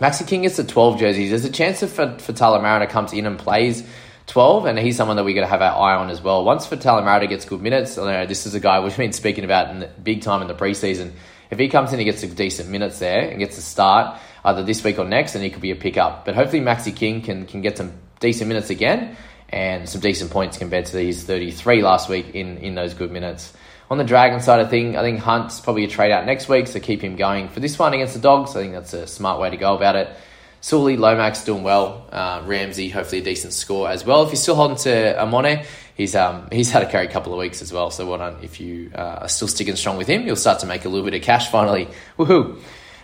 Maxi 0.00 0.26
King 0.26 0.42
gets 0.42 0.56
the 0.56 0.64
12 0.64 0.98
jerseys. 0.98 1.30
There's 1.30 1.44
a 1.44 1.50
chance 1.50 1.82
if 1.82 1.96
Faitala 1.96 2.60
Mariner 2.62 2.86
comes 2.86 3.12
in 3.12 3.26
and 3.26 3.38
plays 3.38 3.84
12, 4.28 4.66
and 4.66 4.78
he's 4.78 4.96
someone 4.96 5.16
that 5.16 5.24
we're 5.24 5.34
going 5.34 5.46
to 5.46 5.50
have 5.50 5.62
our 5.62 5.74
eye 5.74 5.96
on 5.96 6.10
as 6.10 6.22
well. 6.22 6.44
Once 6.44 6.66
Faitala 6.66 7.02
Mariner 7.04 7.26
gets 7.26 7.44
good 7.44 7.60
minutes, 7.60 7.98
I 7.98 8.12
know 8.12 8.26
this 8.26 8.46
is 8.46 8.54
a 8.54 8.60
guy 8.60 8.78
we've 8.80 8.96
been 8.96 9.12
speaking 9.12 9.44
about 9.44 9.70
in 9.70 9.80
the 9.80 9.88
big 9.88 10.22
time 10.22 10.42
in 10.42 10.48
the 10.48 10.54
preseason. 10.54 11.12
If 11.50 11.58
he 11.58 11.68
comes 11.68 11.92
in 11.92 11.98
and 11.98 12.04
gets 12.04 12.20
some 12.20 12.34
decent 12.34 12.68
minutes 12.68 12.98
there 12.98 13.30
and 13.30 13.38
gets 13.38 13.56
a 13.56 13.62
start 13.62 14.20
either 14.44 14.62
this 14.62 14.84
week 14.84 14.98
or 14.98 15.06
next, 15.06 15.32
then 15.32 15.42
he 15.42 15.50
could 15.50 15.62
be 15.62 15.70
a 15.70 15.76
pickup. 15.76 16.26
But 16.26 16.34
hopefully 16.34 16.60
Maxi 16.60 16.94
King 16.94 17.22
can, 17.22 17.46
can 17.46 17.62
get 17.62 17.78
some 17.78 17.92
decent 18.20 18.48
minutes 18.48 18.68
again 18.70 19.16
and 19.48 19.88
some 19.88 20.02
decent 20.02 20.30
points 20.30 20.58
compared 20.58 20.86
to 20.86 20.98
his 20.98 21.24
33 21.24 21.82
last 21.82 22.10
week 22.10 22.34
in, 22.34 22.58
in 22.58 22.74
those 22.74 22.92
good 22.92 23.10
minutes. 23.10 23.54
On 23.90 23.96
the 23.96 24.04
Dragon 24.04 24.40
side 24.40 24.60
of 24.60 24.68
thing, 24.68 24.98
I 24.98 25.00
think 25.00 25.20
Hunt's 25.20 25.60
probably 25.60 25.84
a 25.84 25.88
trade 25.88 26.12
out 26.12 26.26
next 26.26 26.48
week, 26.48 26.66
so 26.66 26.78
keep 26.78 27.02
him 27.02 27.16
going 27.16 27.48
for 27.48 27.60
this 27.60 27.78
one 27.78 27.94
against 27.94 28.12
the 28.12 28.20
Dogs. 28.20 28.54
I 28.54 28.60
think 28.60 28.74
that's 28.74 28.92
a 28.92 29.06
smart 29.06 29.40
way 29.40 29.48
to 29.48 29.56
go 29.56 29.74
about 29.74 29.96
it. 29.96 30.14
Sully, 30.60 30.96
Lomax 30.96 31.44
doing 31.44 31.62
well. 31.62 32.06
Uh, 32.10 32.42
Ramsey, 32.44 32.88
hopefully 32.88 33.20
a 33.20 33.24
decent 33.24 33.52
score 33.52 33.88
as 33.88 34.04
well. 34.04 34.22
If 34.22 34.30
you're 34.30 34.36
still 34.36 34.56
holding 34.56 34.76
to 34.78 35.16
Amone, 35.18 35.64
he's 35.94 36.16
um, 36.16 36.48
he's 36.52 36.70
had 36.70 36.82
a 36.82 36.90
carry 36.90 37.08
couple 37.08 37.32
of 37.32 37.38
weeks 37.38 37.62
as 37.62 37.72
well. 37.72 37.90
So 37.90 38.06
what 38.06 38.20
on, 38.20 38.38
if 38.42 38.60
you 38.60 38.90
uh, 38.94 39.20
are 39.22 39.28
still 39.28 39.48
sticking 39.48 39.76
strong 39.76 39.96
with 39.96 40.08
him, 40.08 40.26
you'll 40.26 40.36
start 40.36 40.60
to 40.60 40.66
make 40.66 40.84
a 40.84 40.88
little 40.88 41.04
bit 41.04 41.14
of 41.14 41.22
cash 41.22 41.50
finally. 41.50 41.88
Woohoo! 42.18 42.60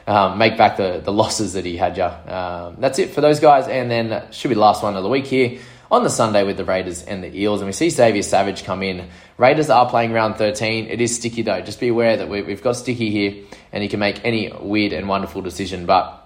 Um, 0.06 0.36
make 0.36 0.58
back 0.58 0.76
the, 0.76 1.00
the 1.02 1.12
losses 1.12 1.54
that 1.54 1.64
he 1.64 1.76
had 1.78 1.96
you. 1.96 2.04
Um, 2.04 2.76
that's 2.78 2.98
it 2.98 3.10
for 3.10 3.22
those 3.22 3.40
guys. 3.40 3.68
And 3.68 3.90
then 3.90 4.30
should 4.32 4.48
be 4.48 4.54
the 4.54 4.60
last 4.60 4.82
one 4.82 4.96
of 4.96 5.02
the 5.02 5.08
week 5.08 5.26
here 5.26 5.60
on 5.90 6.02
the 6.02 6.10
Sunday 6.10 6.44
with 6.44 6.58
the 6.58 6.64
Raiders 6.64 7.02
and 7.02 7.24
the 7.24 7.34
Eels. 7.34 7.60
And 7.60 7.68
we 7.68 7.72
see 7.72 7.88
Xavier 7.88 8.22
Savage 8.22 8.64
come 8.64 8.82
in. 8.82 9.08
Raiders 9.38 9.70
are 9.70 9.88
playing 9.88 10.12
round 10.12 10.36
13. 10.36 10.88
It 10.88 11.00
is 11.00 11.16
sticky 11.16 11.42
though. 11.42 11.62
Just 11.62 11.80
be 11.80 11.88
aware 11.88 12.18
that 12.18 12.28
we've 12.28 12.62
got 12.62 12.76
sticky 12.76 13.10
here 13.10 13.44
and 13.72 13.82
he 13.82 13.88
can 13.88 14.00
make 14.00 14.22
any 14.24 14.52
weird 14.52 14.92
and 14.92 15.08
wonderful 15.08 15.40
decision. 15.40 15.86
But 15.86 16.23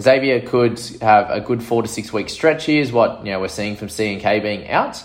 Xavier 0.00 0.40
could 0.40 0.78
have 1.00 1.30
a 1.30 1.40
good 1.40 1.62
four 1.62 1.82
to 1.82 1.88
six 1.88 2.12
week 2.12 2.28
stretch 2.28 2.64
here, 2.64 2.82
is 2.82 2.92
what 2.92 3.24
you 3.24 3.32
know 3.32 3.40
we're 3.40 3.48
seeing 3.48 3.76
from 3.76 3.88
C 3.88 4.12
and 4.12 4.20
K 4.20 4.40
being 4.40 4.68
out. 4.68 5.02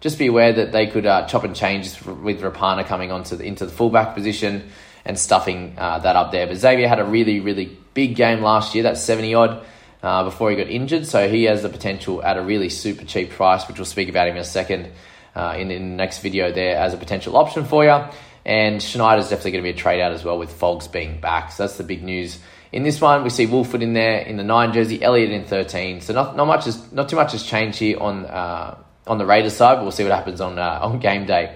Just 0.00 0.18
be 0.18 0.28
aware 0.28 0.52
that 0.52 0.72
they 0.72 0.86
could 0.86 1.04
uh, 1.04 1.26
chop 1.26 1.44
and 1.44 1.54
change 1.54 2.00
with 2.02 2.40
Rapana 2.40 2.86
coming 2.86 3.12
onto 3.12 3.36
the, 3.36 3.44
into 3.44 3.66
the 3.66 3.72
fullback 3.72 4.14
position. 4.14 4.70
and 5.04 5.18
stuffing 5.18 5.74
uh, 5.78 5.98
that 6.00 6.16
up 6.16 6.32
there. 6.32 6.46
But 6.46 6.56
Xavier 6.56 6.88
had 6.88 7.00
a 7.00 7.04
really, 7.04 7.40
really 7.40 7.76
big 7.94 8.16
game 8.16 8.42
last 8.42 8.74
year, 8.74 8.84
that's 8.84 9.02
70 9.02 9.34
odd, 9.34 9.64
uh, 10.02 10.24
before 10.24 10.50
he 10.50 10.56
got 10.56 10.68
injured. 10.68 11.06
So 11.06 11.28
he 11.28 11.44
has 11.44 11.62
the 11.62 11.68
potential 11.68 12.22
at 12.22 12.36
a 12.36 12.42
really 12.42 12.68
super 12.68 13.04
cheap 13.04 13.30
price, 13.30 13.66
which 13.68 13.78
we'll 13.78 13.86
speak 13.86 14.08
about 14.08 14.28
him 14.28 14.36
in 14.36 14.42
a 14.42 14.44
second 14.44 14.90
uh, 15.34 15.54
in, 15.58 15.70
in 15.70 15.90
the 15.90 15.96
next 15.96 16.20
video 16.20 16.52
there 16.52 16.76
as 16.76 16.94
a 16.94 16.96
potential 16.96 17.36
option 17.36 17.64
for 17.64 17.84
you. 17.84 18.04
And 18.44 18.82
Schneider's 18.82 19.28
definitely 19.28 19.52
going 19.52 19.64
to 19.64 19.72
be 19.72 19.78
a 19.78 19.80
trade 19.80 20.00
out 20.00 20.12
as 20.12 20.24
well 20.24 20.38
with 20.38 20.50
Fogs 20.50 20.88
being 20.88 21.20
back. 21.20 21.52
So 21.52 21.64
that's 21.64 21.76
the 21.76 21.84
big 21.84 22.02
news. 22.02 22.38
In 22.72 22.82
this 22.84 23.00
one, 23.00 23.24
we 23.24 23.30
see 23.30 23.46
Woolford 23.46 23.82
in 23.82 23.94
there 23.94 24.18
in 24.20 24.36
the 24.36 24.44
nine 24.44 24.72
jersey, 24.72 25.02
Elliott 25.02 25.30
in 25.30 25.44
thirteen. 25.44 26.00
So 26.00 26.14
not 26.14 26.36
not 26.36 26.46
much 26.46 26.66
is 26.66 26.92
not 26.92 27.08
too 27.08 27.16
much 27.16 27.32
has 27.32 27.42
changed 27.42 27.78
here 27.78 27.98
on 27.98 28.26
uh, 28.26 28.76
on 29.06 29.18
the 29.18 29.26
Raiders 29.26 29.56
side. 29.56 29.76
But 29.76 29.82
we'll 29.82 29.92
see 29.92 30.04
what 30.04 30.12
happens 30.12 30.40
on 30.40 30.58
uh, 30.58 30.80
on 30.82 30.98
game 30.98 31.26
day. 31.26 31.46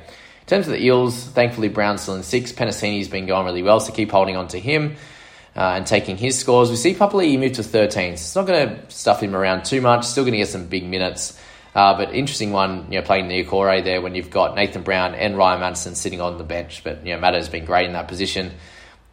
In 0.45 0.47
terms 0.47 0.67
of 0.67 0.73
the 0.73 0.85
Eels, 0.85 1.25
thankfully 1.25 1.69
Brown's 1.69 2.03
still 2.03 2.17
in 2.17 2.23
six. 2.23 2.53
Penisini's 2.53 3.09
been 3.09 3.27
going 3.27 3.47
really 3.47 3.63
well, 3.63 3.81
so 3.81 3.93
keep 3.93 4.11
holding 4.11 4.37
on 4.37 4.49
to 4.49 4.61
him 4.61 4.97
uh, 5.57 5.73
and 5.77 5.87
taking 5.87 6.17
his 6.17 6.39
scores. 6.39 6.71
We 6.71 6.77
see 6.77 6.95
Papali'i 6.95 7.29
he 7.29 7.37
moved 7.39 7.55
to 7.55 7.63
13, 7.63 8.17
so 8.17 8.21
it's 8.21 8.37
not 8.37 8.47
going 8.47 8.69
to 8.69 8.91
stuff 8.91 9.23
him 9.23 9.35
around 9.35 9.65
too 9.65 9.81
much. 9.81 10.05
Still 10.05 10.25
going 10.25 10.33
to 10.33 10.39
get 10.39 10.49
some 10.49 10.67
big 10.67 10.85
minutes. 10.85 11.39
Uh, 11.75 11.97
but 11.97 12.15
interesting 12.15 12.53
one, 12.53 12.87
you 12.93 13.01
know, 13.01 13.07
playing 13.07 13.29
Niukore 13.29 13.83
there 13.83 14.01
when 14.01 14.15
you've 14.15 14.31
got 14.31 14.55
Nathan 14.55 14.83
Brown 14.83 15.15
and 15.15 15.37
Ryan 15.37 15.61
Matterson 15.61 15.95
sitting 15.95 16.21
on 16.21 16.39
the 16.39 16.45
bench. 16.45 16.85
But, 16.85 17.05
you 17.05 17.15
know, 17.15 17.21
Matter's 17.21 17.49
been 17.49 17.65
great 17.65 17.87
in 17.87 17.95
that 17.95 18.07
position. 18.07 18.53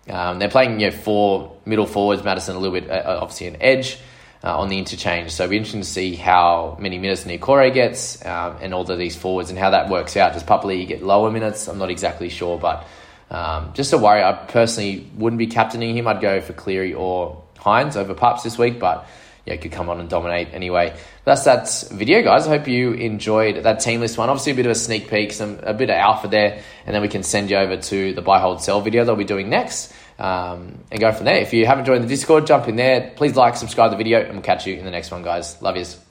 Um, 0.09 0.39
they're 0.39 0.49
playing, 0.49 0.79
you 0.79 0.89
know, 0.89 0.95
four 0.95 1.55
middle 1.65 1.85
forwards, 1.85 2.23
Matterson 2.23 2.55
a 2.55 2.59
little 2.59 2.79
bit, 2.79 2.89
uh, 2.89 3.19
obviously 3.21 3.47
an 3.47 3.57
edge 3.61 3.97
uh, 4.43 4.59
on 4.59 4.69
the 4.69 4.77
interchange. 4.77 5.31
So 5.31 5.43
it'll 5.43 5.51
be 5.51 5.57
interesting 5.57 5.81
to 5.81 5.87
see 5.87 6.15
how 6.15 6.77
many 6.79 6.97
minutes 6.97 7.25
Niukore 7.25 7.71
gets 7.73 8.23
um, 8.25 8.57
and 8.61 8.73
all 8.73 8.89
of 8.89 8.97
these 8.97 9.15
forwards 9.15 9.49
and 9.49 9.59
how 9.59 9.69
that 9.69 9.89
works 9.89 10.17
out. 10.17 10.33
Does 10.33 10.43
Papali'i 10.43 10.87
get 10.87 11.03
lower 11.03 11.29
minutes? 11.29 11.67
I'm 11.67 11.77
not 11.77 11.91
exactly 11.91 12.29
sure, 12.29 12.57
but 12.57 12.87
um, 13.29 13.71
just 13.73 13.93
a 13.93 13.97
worry. 13.97 14.23
I 14.23 14.33
personally 14.33 15.07
wouldn't 15.15 15.37
be 15.37 15.47
captaining 15.47 15.95
him. 15.95 16.07
I'd 16.07 16.21
go 16.21 16.41
for 16.41 16.53
Cleary 16.53 16.93
or 16.93 17.43
Hynes 17.57 17.95
over 17.95 18.13
Pups 18.13 18.43
this 18.43 18.57
week, 18.57 18.79
but 18.79 19.07
yeah, 19.45 19.55
could 19.55 19.71
come 19.71 19.89
on 19.89 19.99
and 19.99 20.09
dominate 20.09 20.49
anyway. 20.53 20.95
That's 21.25 21.45
that 21.45 21.87
video, 21.91 22.21
guys. 22.21 22.47
I 22.47 22.57
hope 22.57 22.67
you 22.67 22.93
enjoyed 22.93 23.63
that 23.63 23.79
team 23.79 23.99
list 23.99 24.17
one. 24.17 24.29
Obviously, 24.29 24.51
a 24.51 24.55
bit 24.55 24.65
of 24.65 24.71
a 24.71 24.75
sneak 24.75 25.09
peek, 25.09 25.31
some 25.31 25.59
a 25.63 25.73
bit 25.73 25.89
of 25.89 25.95
alpha 25.95 26.27
there, 26.27 26.61
and 26.85 26.93
then 26.93 27.01
we 27.01 27.07
can 27.07 27.23
send 27.23 27.49
you 27.49 27.57
over 27.57 27.77
to 27.77 28.13
the 28.13 28.21
buy, 28.21 28.39
hold, 28.39 28.61
sell 28.61 28.81
video 28.81 29.03
that 29.03 29.11
we'll 29.11 29.17
be 29.17 29.25
doing 29.25 29.49
next, 29.49 29.93
um, 30.19 30.79
and 30.91 30.99
go 30.99 31.11
from 31.11 31.25
there. 31.25 31.37
If 31.37 31.53
you 31.53 31.65
haven't 31.65 31.85
joined 31.85 32.03
the 32.03 32.07
Discord, 32.07 32.45
jump 32.45 32.67
in 32.67 32.75
there. 32.75 33.11
Please 33.15 33.35
like, 33.35 33.55
subscribe 33.55 33.91
the 33.91 33.97
video, 33.97 34.21
and 34.21 34.33
we'll 34.33 34.41
catch 34.41 34.67
you 34.67 34.75
in 34.75 34.85
the 34.85 34.91
next 34.91 35.11
one, 35.11 35.23
guys. 35.23 35.61
Love 35.61 35.75
yous. 35.75 36.10